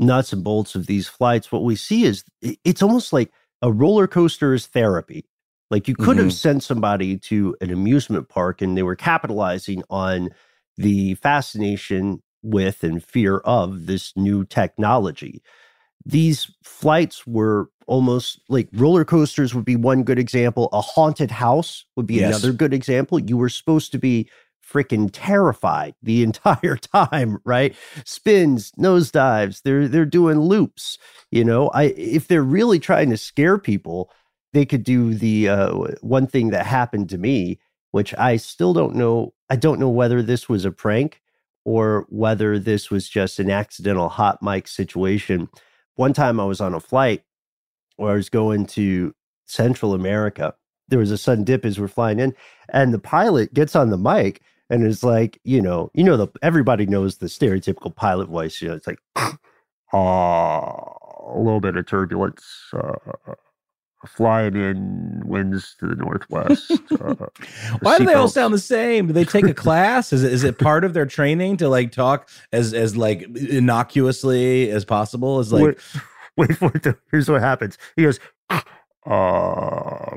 [0.00, 3.30] nuts and bolts of these flights, what we see is it's almost like
[3.62, 5.24] a roller coaster is therapy.
[5.70, 6.24] Like you could Mhm.
[6.24, 10.30] have sent somebody to an amusement park and they were capitalizing on
[10.76, 15.42] the fascination with and fear of this new technology.
[16.06, 20.68] These flights were almost like roller coasters would be one good example.
[20.72, 22.20] A haunted house would be Yes.
[22.20, 23.18] another good example.
[23.18, 24.28] You were supposed to be
[24.66, 27.74] freaking terrified the entire time, right?
[28.04, 30.98] Spins, nosedives, they're they're doing loops.
[31.30, 34.10] You know, I if they're really trying to scare people,
[34.52, 37.58] they could do the uh, one thing that happened to me,
[37.92, 39.34] which I still don't know.
[39.50, 41.20] I don't know whether this was a prank
[41.64, 45.48] or whether this was just an accidental hot mic situation.
[45.96, 47.22] One time I was on a flight
[47.96, 49.14] where I was going to
[49.46, 50.54] Central America.
[50.88, 52.34] There was a sudden dip as we're flying in,
[52.70, 56.28] and the pilot gets on the mic and is like, you know, you know, the
[56.42, 58.60] everybody knows the stereotypical pilot voice.
[58.60, 62.96] You know, it's like, uh, a little bit of turbulence, uh,
[64.06, 66.70] flying in winds to the northwest.
[67.00, 67.14] Uh,
[67.80, 69.08] Why do they all sound the same?
[69.08, 70.12] Do they take a class?
[70.12, 74.70] Is it is it part of their training to like talk as as like innocuously
[74.70, 75.40] as possible?
[75.40, 75.78] Is like wait,
[76.36, 76.82] wait for it.
[76.84, 77.76] To, here's what happens.
[77.96, 78.60] He goes, uh,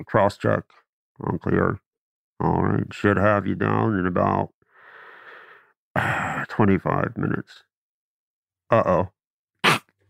[0.06, 0.64] cross check,
[1.26, 1.80] unclear.
[2.40, 4.54] All right, should have you down in about
[6.50, 7.64] 25 minutes.
[8.70, 9.10] Uh oh.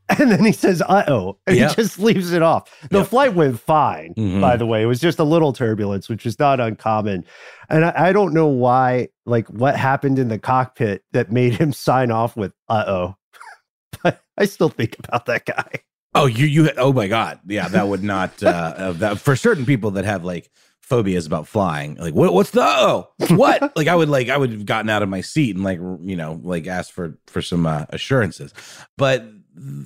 [0.20, 1.38] And then he says, uh oh.
[1.48, 1.70] And Yep.
[1.72, 2.72] he just leaves it off.
[2.90, 3.08] The Yep.
[3.08, 4.40] flight went fine, Mhm.
[4.42, 4.82] by the way.
[4.82, 7.26] It was just a little turbulence, which is not uncommon.
[7.70, 11.74] And I, I don't know why, like, what happened in the cockpit that made him
[11.74, 13.16] sign off with uh oh.
[14.04, 15.72] but I still think about that guy.
[16.16, 17.40] Oh, you you oh my god.
[17.46, 20.50] Yeah, that would not uh uh, that for certain people that have like
[20.82, 21.96] phobias about flying.
[21.96, 23.10] Like what what's the oh?
[23.30, 23.76] What?
[23.76, 26.16] like I would like I would have gotten out of my seat and like you
[26.16, 28.54] know, like asked for for some uh, assurances.
[28.98, 29.26] But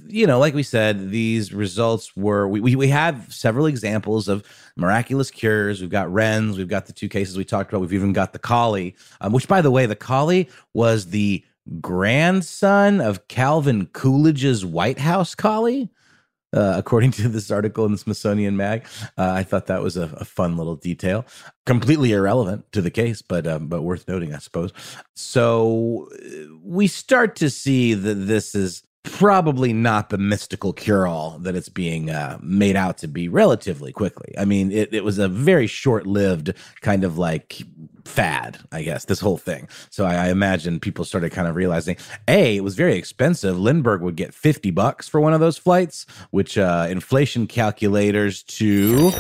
[0.08, 4.44] you know, like we said, these results were we, we we have several examples of
[4.76, 5.82] miraculous cures.
[5.82, 8.40] We've got Renz, we've got the two cases we talked about, we've even got the
[8.40, 11.44] collie, um, which by the way, the collie was the
[11.80, 15.90] grandson of Calvin Coolidge's White House collie
[16.54, 18.86] uh, according to this article in the Smithsonian Mag.
[19.18, 21.26] Uh, I thought that was a, a fun little detail,
[21.66, 24.74] completely irrelevant to the case, but um, but worth noting, I suppose.
[25.16, 31.56] So uh, we start to see that this is probably not the mystical cure-all that
[31.56, 34.34] it's being uh, made out to be relatively quickly.
[34.38, 37.64] I mean, it, it was a very short-lived kind of like
[38.06, 39.68] fad, I guess, this whole thing.
[39.90, 43.60] So I, I imagine people started kind of realizing, A, it was very expensive.
[43.60, 49.12] Lindbergh would get 50 bucks for one of those flights, which uh, inflation calculators to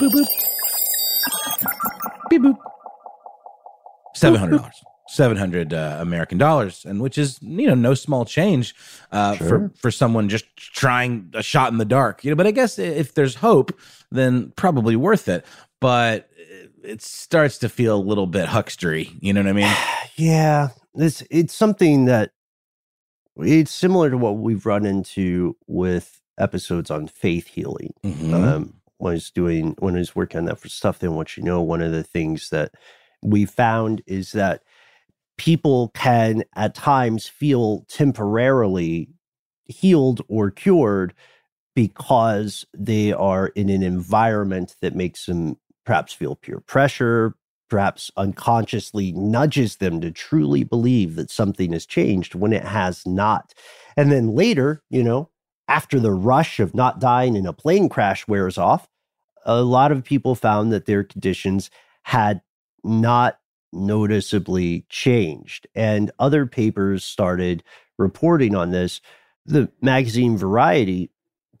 [0.00, 0.26] boop boop.
[2.30, 2.56] Beep boop.
[4.14, 4.60] Seven
[5.06, 5.16] hundred dollars.
[5.16, 8.74] Seven hundred uh, American dollars, and which is you know no small change
[9.12, 9.48] uh, Sure.
[9.48, 12.24] for for someone just trying a shot in the dark.
[12.24, 13.78] You know, but I guess if there's hope,
[14.10, 15.44] then probably worth it.
[15.80, 16.30] But
[16.82, 19.10] it starts to feel a little bit huckstery.
[19.20, 19.74] You know what I mean?
[20.16, 22.30] Yeah, this it's something that
[23.36, 27.92] it's similar to what we've run into with episodes on faith healing.
[28.04, 28.32] Mhm.
[28.32, 31.36] Um, when I was doing when I was working on that for stuff, then what
[31.36, 32.74] you know, one of the things that
[33.22, 34.62] we found is that
[35.36, 39.08] people can at times feel temporarily
[39.66, 41.14] healed or cured
[41.74, 47.34] because they are in an environment that makes them perhaps feel peer pressure,
[47.68, 53.52] perhaps unconsciously nudges them to truly believe that something has changed when it has not.
[53.96, 55.30] And then later, you know,
[55.66, 58.86] after the rush of not dying in a plane crash wears off,
[59.44, 61.70] a lot of people found that their conditions
[62.02, 62.40] had
[62.82, 63.38] not
[63.74, 65.66] noticeably changed.
[65.74, 67.62] And other papers started
[67.98, 69.00] reporting on this.
[69.46, 71.10] The magazine Variety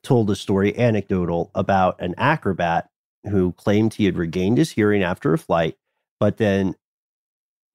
[0.02, 2.88] told a story, anecdotal, about an acrobat
[3.28, 5.76] who claimed he had regained his hearing after a flight,
[6.20, 6.74] but then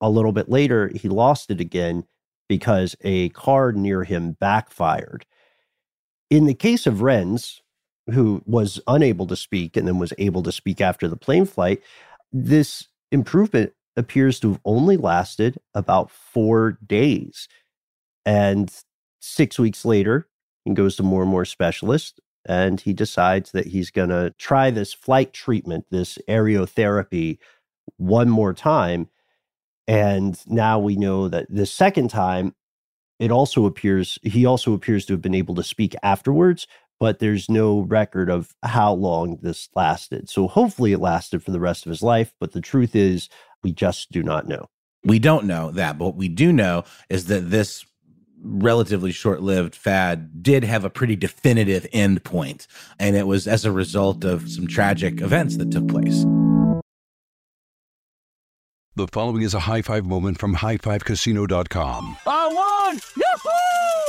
[0.01, 2.05] a little bit later, he lost it again
[2.47, 5.25] because a car near him backfired.
[6.29, 7.59] In the case of Renz,
[8.11, 11.81] who was unable to speak and then was able to speak after the plane flight,
[12.31, 17.47] this improvement appears to have only lasted about four days.
[18.26, 18.74] And
[19.20, 20.28] six weeks later,
[20.66, 24.72] he goes to more and more specialists and he decides that he's going to try
[24.72, 27.38] this flight treatment, this aerotherapy,
[27.97, 29.10] one more time.
[29.88, 32.56] And now we know that the second time,
[33.20, 36.68] it also appears he also appears to have been able to speak afterwards,
[37.00, 40.30] but there's no record of how long this lasted.
[40.30, 42.34] So hopefully it lasted for the rest of his life.
[42.39, 43.30] But the truth is,
[43.64, 44.68] we just do not know.
[45.03, 47.86] We don't know that, but what we do know is that this
[48.41, 53.72] relatively short-lived fad did have a pretty definitive end point and it was as a
[53.72, 56.24] result of some tragic events that took place
[58.95, 62.18] The following is a high five moment from highfivecasino.com.
[62.28, 62.99] I won!
[63.16, 64.09] Yahoo!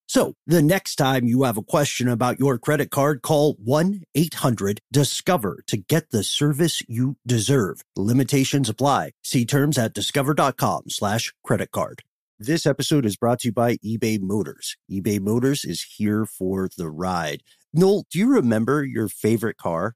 [0.11, 4.81] So the next time you have a question about your credit card, call 1 800
[4.91, 7.85] Discover to get the service you deserve.
[7.95, 9.11] Limitations apply.
[9.23, 12.03] See terms at discover.com slash credit card.
[12.37, 14.75] This episode is brought to you by eBay Motors.
[14.91, 17.41] eBay Motors is here for the ride.
[17.73, 19.95] Noel, do you remember your favorite car?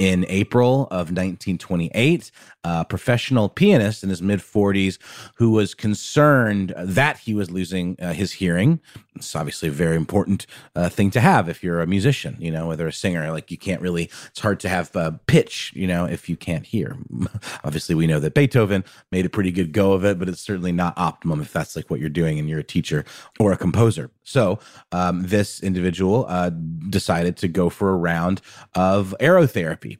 [0.00, 2.30] In April of 1928.
[2.64, 4.98] A professional pianist in his mid 40s
[5.34, 8.80] who was concerned that he was losing uh, his hearing.
[9.14, 12.66] It's obviously a very important uh, thing to have if you're a musician, you know,
[12.68, 16.06] whether a singer, like you can't really, it's hard to have uh, pitch, you know,
[16.06, 16.96] if you can't hear.
[17.64, 20.72] obviously, we know that Beethoven made a pretty good go of it, but it's certainly
[20.72, 23.04] not optimum if that's like what you're doing and you're a teacher
[23.38, 24.10] or a composer.
[24.30, 24.60] So,
[24.92, 26.50] um, this individual uh,
[26.88, 28.40] decided to go for a round
[28.76, 29.98] of aerotherapy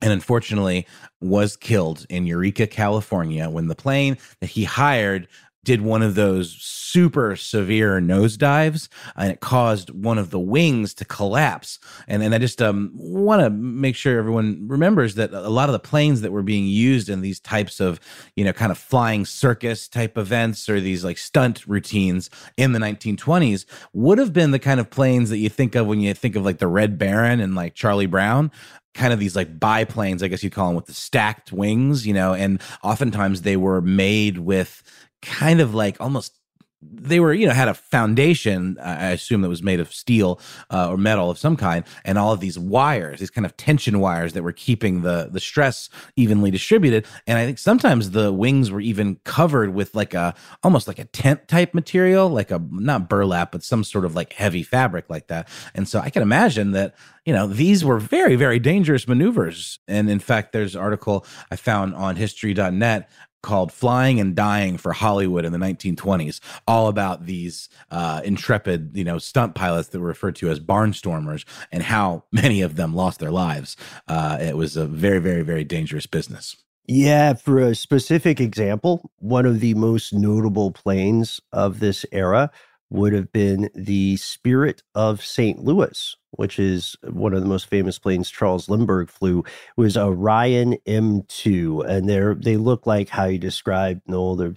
[0.00, 0.86] and unfortunately
[1.20, 5.26] was killed in Eureka, California, when the plane that he hired
[5.64, 11.04] did one of those super severe nosedives and it caused one of the wings to
[11.04, 11.80] collapse.
[12.06, 15.72] And, and I just um, want to make sure everyone remembers that a lot of
[15.72, 17.98] the planes that were being used in these types of,
[18.36, 22.78] you know, kind of flying circus type events or these like stunt routines in the
[22.78, 26.36] 1920s would have been the kind of planes that you think of when you think
[26.36, 28.52] of like the Red Baron and like Charlie Brown
[28.94, 32.14] kind of these like biplanes, I guess you'd call them, with the stacked wings, you
[32.14, 34.82] know, and oftentimes they were made with
[35.24, 36.38] kind of like almost
[36.92, 40.88] they were you know had a foundation i assume that was made of steel uh,
[40.88, 44.32] or metal of some kind and all of these wires these kind of tension wires
[44.32, 47.06] that were keeping the the stress evenly distributed.
[47.26, 51.04] And i think sometimes the wings were even covered with like a almost like a
[51.04, 55.28] tent type material like a not burlap but some sort of like heavy fabric like
[55.28, 55.48] that.
[55.74, 56.94] And so i can imagine that
[57.24, 59.78] you know these were very very dangerous maneuvers.
[59.88, 63.08] And in fact there's an article i found on history.net
[63.44, 69.04] called Flying and Dying for Hollywood in the 1920s, all about these uh, intrepid, you
[69.04, 73.20] know, stunt pilots that were referred to as barnstormers and how many of them lost
[73.20, 73.76] their lives.
[74.08, 76.56] Uh, it was a very, very, very dangerous business.
[76.86, 82.50] Yeah, for a specific example, one of the most notable planes of this era
[82.90, 85.64] would have been the Spirit of St.
[85.64, 89.40] Louis, which is one of the most famous planes Charles Lindbergh flew.
[89.40, 94.02] It was a Ryan M2, and they're they look like how you described.
[94.06, 94.54] No, they're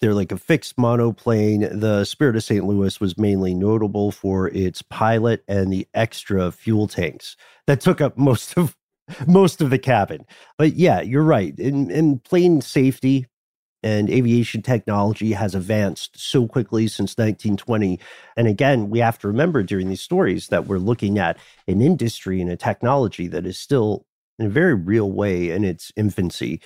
[0.00, 1.60] they're like a fixed monoplane.
[1.78, 2.64] The Spirit of St.
[2.64, 8.16] Louis was mainly notable for its pilot and the extra fuel tanks that took up
[8.16, 8.76] most of
[9.26, 10.24] most of the cabin.
[10.58, 11.58] But yeah, you're right.
[11.58, 13.26] In in plane safety,
[13.82, 17.98] and aviation technology has advanced so quickly since 1920.
[18.36, 22.40] And again, we have to remember during these stories that we're looking at an industry
[22.40, 24.06] and a technology that is still
[24.38, 26.60] in a very real way in its infancy.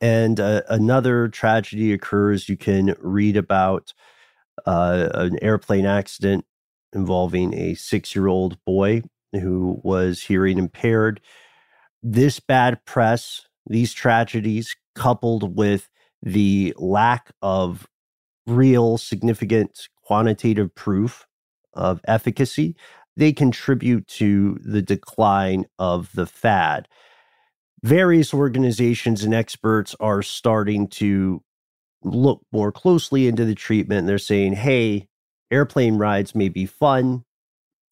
[0.00, 2.48] And uh, another tragedy occurs.
[2.48, 3.92] You can read about
[4.66, 6.44] uh, an airplane accident
[6.92, 9.02] involving a six year old boy
[9.32, 11.20] who was hearing impaired.
[12.02, 15.88] This bad press, these tragedies, coupled with
[16.22, 17.86] the lack of
[18.46, 21.26] real significant quantitative proof
[21.74, 22.74] of efficacy,
[23.16, 26.88] they contribute to the decline of the fad.
[27.82, 31.42] Various organizations and experts are starting to
[32.02, 34.06] look more closely into the treatment.
[34.06, 35.08] They're saying, hey,
[35.50, 37.24] airplane rides may be fun,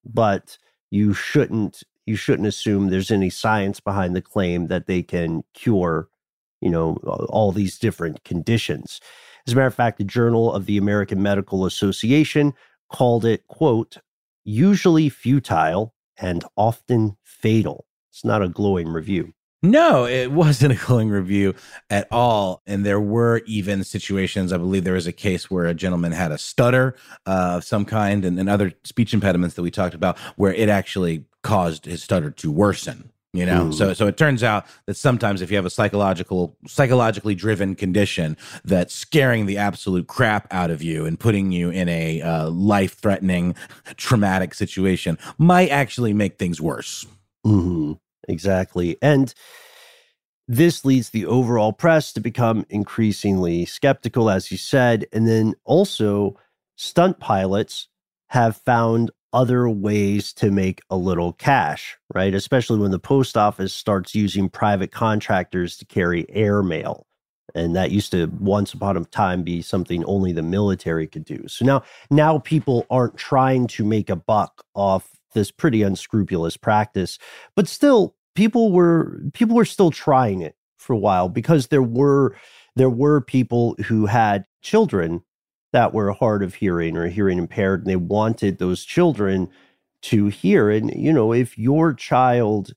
[0.04, 0.58] but
[0.90, 6.08] you shouldn't you shouldn't assume there's any science behind the claim that they can cure
[6.60, 6.94] you know,
[7.28, 9.00] all these different conditions.
[9.46, 12.52] As a matter of fact, the Journal of the American Medical Association
[12.90, 13.98] called it, quote,
[14.44, 17.86] usually futile and often fatal.
[18.10, 19.34] It's not a glowing review.
[19.62, 21.54] No, it wasn't a glowing review
[21.90, 22.62] at all.
[22.66, 26.30] And there were even situations, I believe there was a case where a gentleman had
[26.30, 26.94] a stutter
[27.26, 30.68] uh, of some kind and, and other speech impediments that we talked about, where it
[30.68, 33.72] actually caused his stutter to worsen you know Ooh.
[33.72, 38.36] so so it turns out that sometimes if you have a psychological psychologically driven condition
[38.64, 42.94] that's scaring the absolute crap out of you and putting you in a uh, life
[42.94, 43.54] threatening
[43.96, 47.06] traumatic situation might actually make things worse
[47.44, 47.92] mm-hmm.
[48.28, 49.34] exactly and
[50.48, 56.36] this leads the overall press to become increasingly skeptical as you said and then also
[56.76, 57.88] stunt pilots
[58.28, 62.34] have found other ways to make a little cash, right?
[62.34, 67.06] Especially when the post office starts using private contractors to carry airmail.
[67.54, 71.46] And that used to once upon a time be something only the military could do.
[71.48, 77.18] So now now people aren't trying to make a buck off this pretty unscrupulous practice,
[77.54, 82.34] but still people were people were still trying it for a while because there were
[82.74, 85.22] there were people who had children
[85.76, 89.46] that were hard of hearing or hearing impaired and they wanted those children
[90.00, 90.70] to hear.
[90.70, 92.72] And you know if your child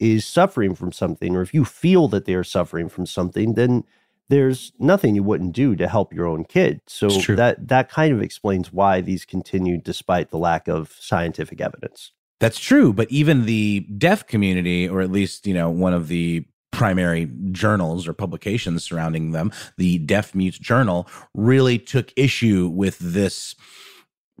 [0.00, 3.84] is suffering from something or if you feel that they are suffering from something then
[4.30, 6.80] there's nothing you wouldn't do to help your own kid.
[6.86, 12.12] So that that kind of explains why these continued despite the lack of scientific evidence.
[12.40, 16.46] That's true, but even the deaf community, or at least you know one of the
[16.78, 23.56] primary journals or publications surrounding them, the Deaf Mute Journal, really took issue with this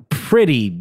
[0.08, 0.80] pretty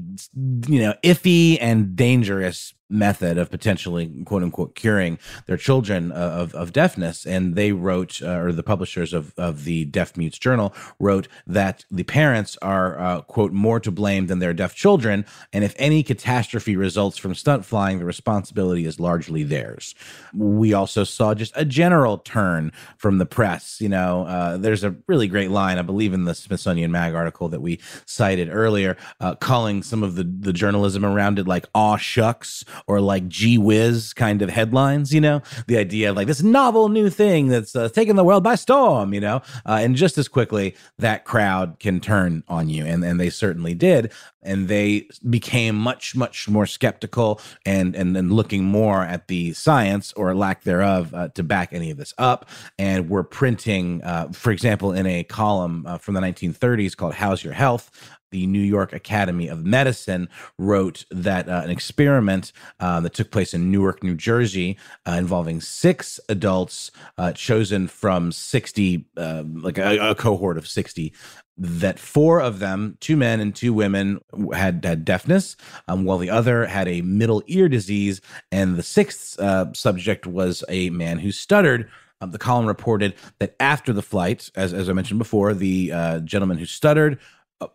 [0.67, 6.53] you know iffy and dangerous method of potentially quote unquote curing their children uh, of,
[6.55, 7.25] of deafness.
[7.25, 11.85] And they wrote uh, or the publishers of, of the deaf mutes journal wrote that
[11.91, 15.25] the parents are uh, quote more to blame than their deaf children.
[15.53, 19.95] And if any catastrophe results from stunt flying the responsibility is largely theirs.
[20.33, 23.81] We also saw just a general turn from the press.
[23.81, 27.49] You know uh, there's a really great line i believe in the smithsonian mag article
[27.49, 31.97] that we cited earlier uh, calling some of the, the journalism around it like aw
[31.97, 36.43] shucks or like gee whiz kind of headlines, you know, the idea of like this
[36.43, 40.17] novel new thing that's uh, taking the world by storm, you know, uh, and just
[40.17, 42.85] as quickly that crowd can turn on you.
[42.85, 44.11] And, and they certainly did.
[44.43, 50.13] And they became much, much more skeptical and, and, and looking more at the science
[50.13, 52.49] or lack thereof uh, to back any of this up.
[52.79, 57.43] And we're printing, uh, for example, in a column uh, from the 1930s called How's
[57.43, 57.91] Your Health?
[58.31, 63.53] The New York Academy of Medicine wrote that uh, an experiment uh, that took place
[63.53, 70.11] in Newark, New Jersey, uh, involving six adults uh, chosen from 60, uh, like a,
[70.11, 71.13] a, cohort of 60,
[71.57, 74.19] that four of them, two men and two women,
[74.53, 75.55] had, had deafness,
[75.87, 78.21] um, while the other had a middle ear disease.
[78.51, 81.89] And the sixth uh, subject was a man who stuttered.
[82.19, 86.57] Um, the column reported that after the flight, as, as I mentioned before, the gentleman
[86.57, 87.19] who stuttered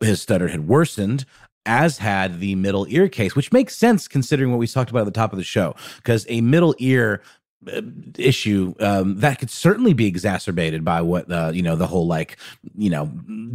[0.01, 1.25] his stutter had worsened
[1.65, 5.05] as had the middle ear case, which makes sense considering what we talked about at
[5.07, 5.75] the top of the show.
[5.97, 7.23] Because a middle ear
[7.73, 7.81] uh,
[8.19, 12.37] issue um, that could certainly be exacerbated by what uh, you know the whole like
[12.77, 13.09] you know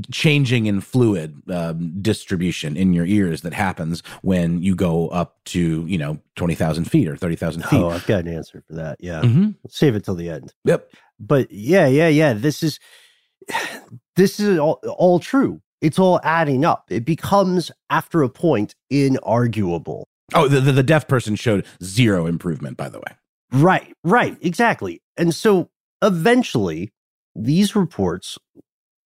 [0.10, 5.86] changing in fluid um, distribution in your ears that happens when you go up to
[5.88, 7.82] you know twenty thousand feet or thirty thousand feet.
[7.82, 8.96] Oh, I've got an answer for that.
[9.02, 9.50] Yeah, mm-hmm.
[9.68, 10.54] save it till the end.
[10.64, 10.90] Yep.
[11.20, 12.32] But yeah, yeah, yeah.
[12.32, 12.80] This is
[14.16, 16.86] this is all all true it's all adding up.
[16.90, 20.04] It becomes, after a point, inarguable.
[20.34, 23.16] Oh, the, the, the deaf person showed zero improvement, by the way.
[23.52, 25.02] Right, right, exactly.
[25.16, 25.70] And so
[26.02, 26.92] eventually,
[27.36, 28.38] these reports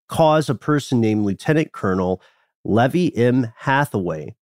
[0.09, 2.21] cause a person named Lieutenant Colonel
[2.63, 3.51] Levy M.
[3.57, 4.35] Hathaway,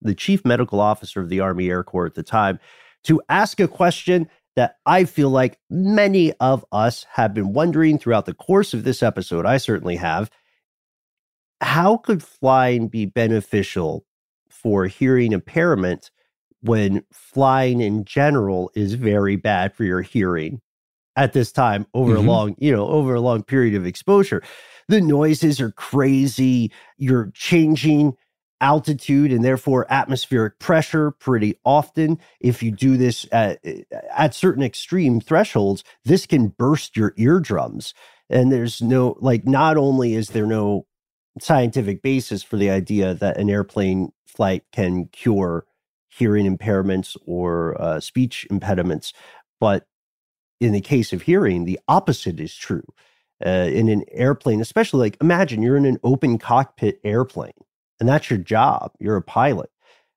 [0.00, 2.58] the chief medical officer of the Army Air Corps at the time,
[3.04, 8.26] to ask a question that I feel like many of us have been wondering throughout
[8.26, 9.46] the course of this episode.
[9.46, 10.30] I certainly have
[11.62, 14.04] how could flying be beneficial
[14.50, 16.10] for hearing impairment
[16.60, 20.60] when flying in general is very bad for your hearing
[21.16, 22.28] at this time over mm-hmm.
[22.28, 24.42] a long, you know, over a long period of exposure?
[24.88, 26.72] The noises are crazy.
[26.98, 28.16] You're changing
[28.60, 32.18] altitude and therefore atmospheric pressure pretty often.
[32.40, 33.60] If you do this at,
[34.14, 37.94] at certain extreme thresholds, this can burst your eardrums.
[38.30, 40.86] And there's no, like, not only is there no
[41.40, 45.64] scientific basis for the idea that an airplane flight can cure
[46.08, 49.12] hearing impairments or uh, speech impediments.
[49.60, 49.86] But
[50.60, 52.84] in the case of hearing, the opposite is true.
[53.44, 57.52] Uh, in an airplane, especially like imagine you're in an open cockpit airplane
[57.98, 59.70] and that's your job, you're a pilot.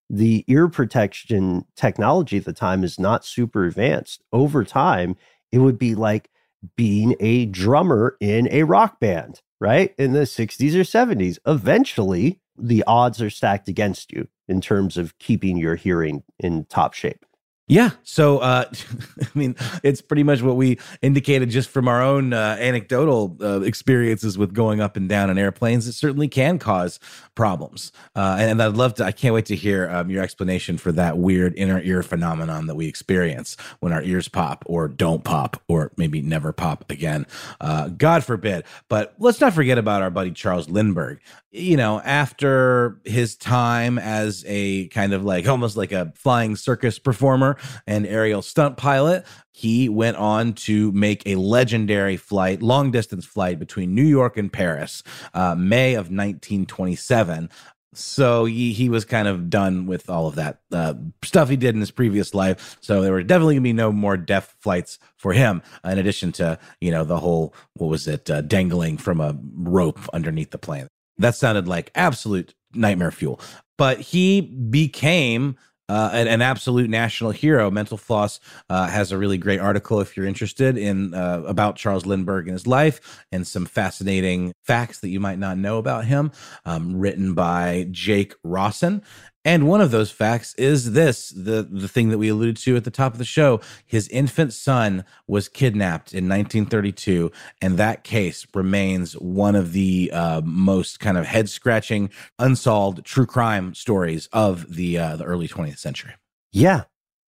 [0.10, 4.24] The ear protection technology at the time is not super advanced.
[4.32, 5.16] Over time,
[5.52, 6.30] it would be like
[6.76, 9.94] being a drummer in a rock band right?
[9.98, 11.38] In the 60s or 70s.
[11.46, 16.94] Eventually, the odds are stacked against you in terms of keeping your hearing in top
[16.94, 17.25] shape.
[17.68, 17.92] Yeah.
[18.04, 18.66] So, uh,
[19.22, 23.62] I mean, it's pretty much what we indicated just from our own uh, anecdotal uh,
[23.62, 25.88] experiences with going up and down in airplanes.
[25.88, 27.00] It certainly can cause
[27.34, 27.92] problems.
[28.16, 31.18] Uh, and, I'd love to, I can't wait to hear um, your explanation for that
[31.18, 35.92] weird inner ear phenomenon that we experience when our ears pop or don't pop or
[35.98, 37.26] maybe never pop again.
[37.60, 38.64] Uh, God forbid.
[38.90, 41.20] But let's not forget about our buddy Charles Lindbergh
[41.56, 47.00] you know, after his time as a kind of like almost like a flying circus
[47.00, 53.26] performer and aerial stunt pilot, he went on to make a legendary flight, long distance
[53.26, 55.02] flight between New York and Paris,
[55.34, 57.50] uh, May of 1927.
[57.94, 61.76] So he, he was kind of done with all of that uh, stuff he did
[61.76, 62.78] in his previous life.
[62.82, 65.62] So there were definitely gonna be no more deaf flights for him.
[65.86, 70.02] In addition to you know the whole what was it uh, dangling from a rope
[70.12, 70.90] underneath the plane.
[71.18, 73.40] That sounded like absolute nightmare fuel.
[73.78, 75.58] But he became
[75.88, 77.70] uh, an, an, absolute national hero.
[77.70, 78.40] Mental Floss
[78.70, 82.54] uh, has a really great article if you're interested in uh, about Charles Lindbergh and
[82.54, 86.32] his life and some fascinating facts that you might not know about him,
[86.66, 89.04] um, written by Jake Rossen.
[89.46, 92.84] And one of those facts is this the, the thing that we alluded to at
[92.84, 93.62] the top of the show.
[93.86, 97.32] His infant son was kidnapped in 1932,
[97.62, 103.28] and that case remains one of the uh, most kind of head scratching, unsolved true
[103.28, 106.14] crime stories of the, uh, the early 20th century.
[106.52, 106.86] Yeah.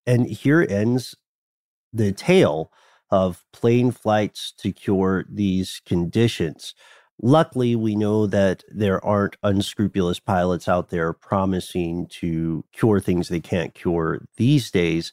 [0.06, 1.14] And here ends
[1.92, 2.72] the tale
[3.10, 6.74] of plane flights to cure these conditions.
[7.22, 13.40] Luckily, we know that there aren't unscrupulous pilots out there promising to cure things they
[13.40, 15.12] can't cure these days.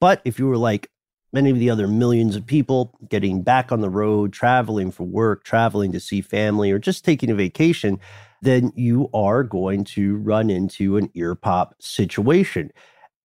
[0.00, 0.90] But if you were like
[1.32, 5.44] many of the other millions of people getting back on the road, traveling for work,
[5.44, 8.00] traveling to see family, or just taking a vacation,
[8.42, 12.70] then you are going to run into an ear pop situation.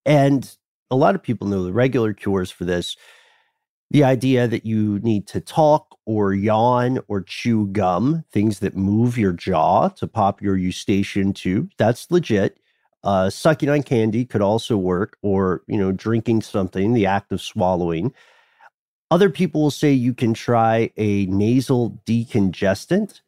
[0.06, 0.56] And
[0.90, 2.96] a lot of people know the regular cures for this
[3.92, 9.18] the idea that you need to talk or yawn or chew gum, things that move
[9.18, 11.72] your jaw to pop your eustachian tube.
[11.78, 12.58] That's legit.
[13.04, 17.42] Uh, sucking on candy could also work, or you know, drinking something, the act of
[17.42, 18.14] swallowing.
[19.10, 23.20] Other people will say you can try a nasal decongestant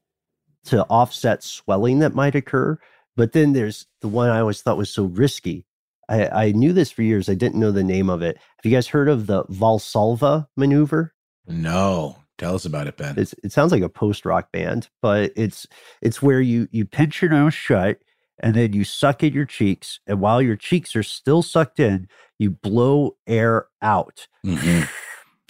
[0.66, 2.80] to offset swelling that might occur.
[3.18, 5.66] But then there's the one I always thought was so risky
[6.09, 7.29] I, I knew this for years.
[7.29, 8.37] I didn't know the name of it.
[8.37, 11.13] Have you guys heard of the Valsalva maneuver?
[11.47, 12.17] No.
[12.37, 13.15] Tell us about it, Ben.
[13.17, 15.67] It's, it sounds like a post rock band, but it's
[16.01, 17.99] it's where you you pinch your nose shut
[18.39, 22.07] and then you suck in your cheeks, and while your cheeks are still sucked in,
[22.39, 24.27] you blow air out.
[24.45, 24.83] Mm-hmm.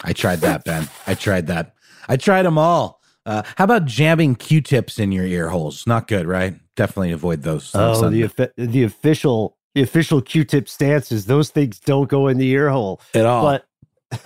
[0.03, 0.89] I tried that, Ben.
[1.07, 1.73] I tried that.
[2.07, 2.99] I tried them all.
[3.25, 5.87] Uh, how about jamming Q-tips in your ear holes?
[5.87, 6.55] Not good, right?
[6.75, 7.71] Definitely avoid those.
[7.73, 12.49] Oh, the the official the official Q-tip stance is those things don't go in the
[12.49, 13.43] ear hole at all.
[13.43, 13.65] But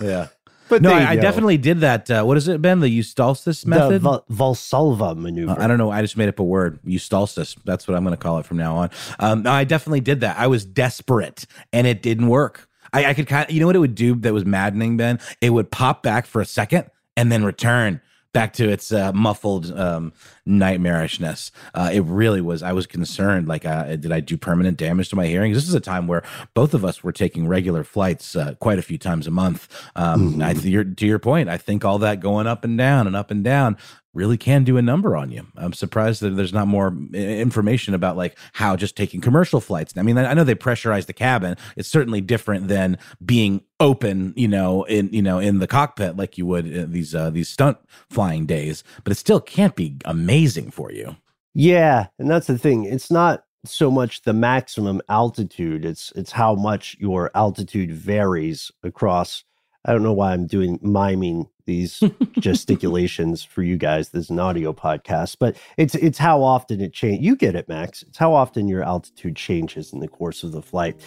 [0.00, 0.28] yeah.
[0.68, 2.10] But no, I, I, definitely did that.
[2.10, 2.80] Uh, what has it been?
[2.80, 4.02] The Eustalsis method?
[4.02, 5.52] The Valsalva maneuver.
[5.52, 5.90] Uh, I don't know.
[5.90, 6.78] I just made up a word.
[6.82, 7.56] Eustalsis.
[7.64, 8.90] That's what I'm going to call it from now on.
[9.18, 10.38] Um, no, I definitely did that.
[10.38, 12.68] I was desperate and it didn't work.
[12.92, 15.20] I, I could kind of, you know what it would do that was maddening, Ben?
[15.40, 19.76] It would pop back for a second and then return back to its uh, muffled
[19.78, 20.12] um,
[20.46, 21.50] nightmarishness.
[21.74, 22.62] Uh, it really was.
[22.62, 23.48] I was concerned.
[23.48, 25.52] Like, uh, did I do permanent damage to my hearing?
[25.52, 26.22] This is a time where
[26.54, 29.68] both of us were taking regular flights uh, quite a few times a month.
[29.96, 30.42] Um, mm-hmm.
[30.42, 30.52] I,
[30.94, 33.76] to your point, I think all that going up and down and up and down
[34.18, 35.46] really can do a number on you.
[35.56, 39.94] I'm surprised that there's not more information about like how just taking commercial flights.
[39.96, 41.56] I mean, I know they pressurize the cabin.
[41.76, 46.36] It's certainly different than being open, you know, in you know in the cockpit like
[46.36, 47.78] you would in these uh, these stunt
[48.10, 48.82] flying days.
[49.04, 51.16] But it still can't be amazing for you.
[51.54, 52.84] Yeah, and that's the thing.
[52.84, 55.84] It's not so much the maximum altitude.
[55.84, 59.44] It's it's how much your altitude varies across
[59.84, 62.02] I don't know why I'm doing miming these
[62.40, 64.08] gesticulations for you guys.
[64.08, 67.24] This is an audio podcast, but it's it's how often it changes.
[67.24, 68.02] You get it, Max.
[68.02, 71.00] It's how often your altitude changes in the course of the flight.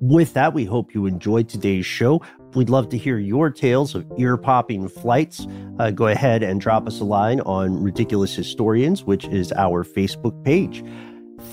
[0.00, 2.20] With that, we hope you enjoyed today's show.
[2.54, 5.46] We'd love to hear your tales of ear popping flights.
[5.78, 10.42] Uh, go ahead and drop us a line on Ridiculous Historians, which is our Facebook
[10.44, 10.84] page.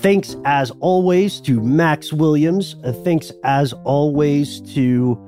[0.00, 2.76] Thanks as always to Max Williams.
[2.84, 5.18] Uh, thanks as always to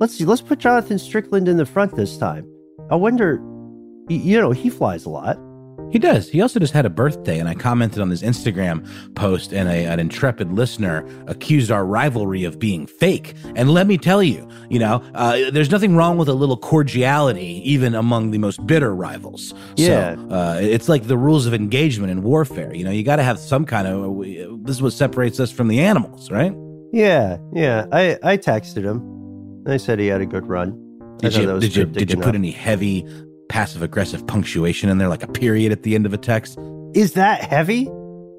[0.00, 0.24] Let's see.
[0.24, 2.50] Let's put Jonathan Strickland in the front this time.
[2.90, 3.34] I wonder.
[4.08, 5.38] You know, he flies a lot.
[5.90, 6.28] He does.
[6.28, 9.86] He also just had a birthday, and I commented on his Instagram post, and a,
[9.86, 13.34] an intrepid listener accused our rivalry of being fake.
[13.56, 17.60] And let me tell you, you know, uh, there's nothing wrong with a little cordiality,
[17.68, 19.52] even among the most bitter rivals.
[19.76, 20.14] Yeah.
[20.14, 22.72] So, uh, it's like the rules of engagement in warfare.
[22.74, 24.64] You know, you got to have some kind of.
[24.64, 26.54] This is what separates us from the animals, right?
[26.92, 27.86] Yeah, yeah.
[27.92, 29.19] I I texted him.
[29.66, 30.72] I said he had a good run.
[31.18, 33.06] Did you did you did you put any heavy
[33.48, 36.58] passive aggressive punctuation in there, like a period at the end of a text?
[36.94, 37.84] Is that heavy?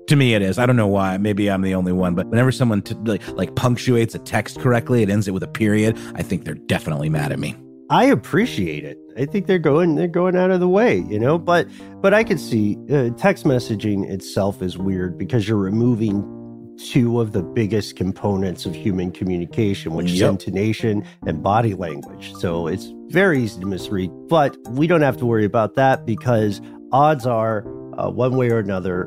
[0.08, 0.58] To me, it is.
[0.58, 1.18] I don't know why.
[1.18, 5.04] Maybe I'm the only one, but whenever someone t- like, like punctuates a text correctly,
[5.04, 5.98] it ends it with a period.
[6.16, 7.56] I think they're definitely mad at me.
[7.90, 8.98] I appreciate it.
[9.18, 11.38] I think they're going they're going out of the way, you know.
[11.38, 11.68] But
[12.02, 16.24] but I could see uh, text messaging itself is weird because you're removing
[16.78, 20.16] two of the biggest components of human communication, which yep.
[20.16, 22.34] is intonation and body language.
[22.36, 26.62] So it's very easy to misread, but we don't have to worry about that because
[26.92, 27.66] odds are,
[27.98, 29.06] uh, one way or another,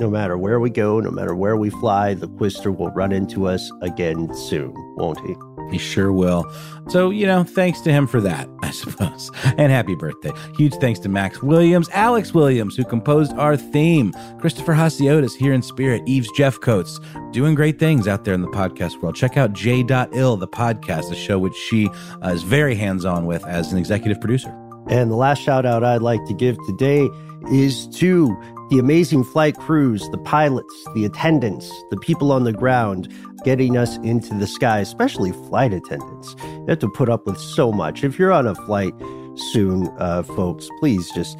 [0.00, 3.46] no matter where we go, no matter where we fly, the Quister will run into
[3.46, 5.34] us again soon, won't he?
[5.70, 6.50] He sure will.
[6.88, 9.30] So, you know, thanks to him for that, I suppose.
[9.44, 10.32] And happy birthday.
[10.56, 15.62] Huge thanks to Max Williams, Alex Williams, who composed our theme, Christopher Hasiotis here in
[15.62, 17.00] spirit, Eves Jeff Jeffcoats,
[17.32, 19.14] doing great things out there in the podcast world.
[19.14, 21.88] Check out J.Ill, the podcast, a show which she
[22.22, 24.50] uh, is very hands on with as an executive producer.
[24.88, 27.08] And the last shout out I'd like to give today
[27.50, 28.36] is to
[28.72, 33.06] the amazing flight crews, the pilots, the attendants, the people on the ground
[33.44, 36.34] getting us into the sky, especially flight attendants.
[36.42, 38.02] You have to put up with so much.
[38.02, 38.94] If you're on a flight
[39.34, 41.38] soon, uh, folks, please just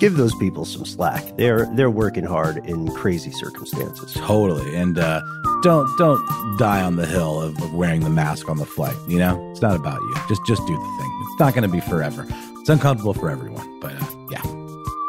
[0.00, 1.36] give those people some slack.
[1.36, 4.14] They're they're working hard in crazy circumstances.
[4.14, 4.74] Totally.
[4.74, 5.20] And uh,
[5.62, 8.96] don't don't die on the hill of, of wearing the mask on the flight.
[9.06, 10.14] You know, it's not about you.
[10.30, 11.20] Just just do the thing.
[11.24, 12.26] It's not going to be forever.
[12.60, 13.80] It's uncomfortable for everyone.
[13.80, 14.40] But uh, yeah,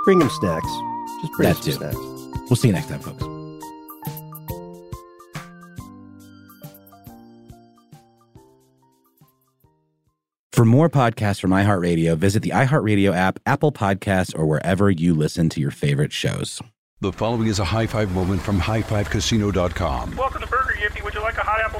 [0.04, 0.97] bring them snacks.
[1.22, 1.72] Just that too.
[1.72, 1.96] snacks.
[2.50, 3.24] We'll see you next time, folks.
[10.52, 15.50] For more podcasts from iHeartRadio, visit the iHeartRadio app, Apple Podcasts, or wherever you listen
[15.50, 16.60] to your favorite shows.
[17.00, 20.16] The following is a high five moment from highfivecasino.com.
[20.16, 21.04] Welcome to Burger Yippee.
[21.04, 21.80] Would you like a hot apple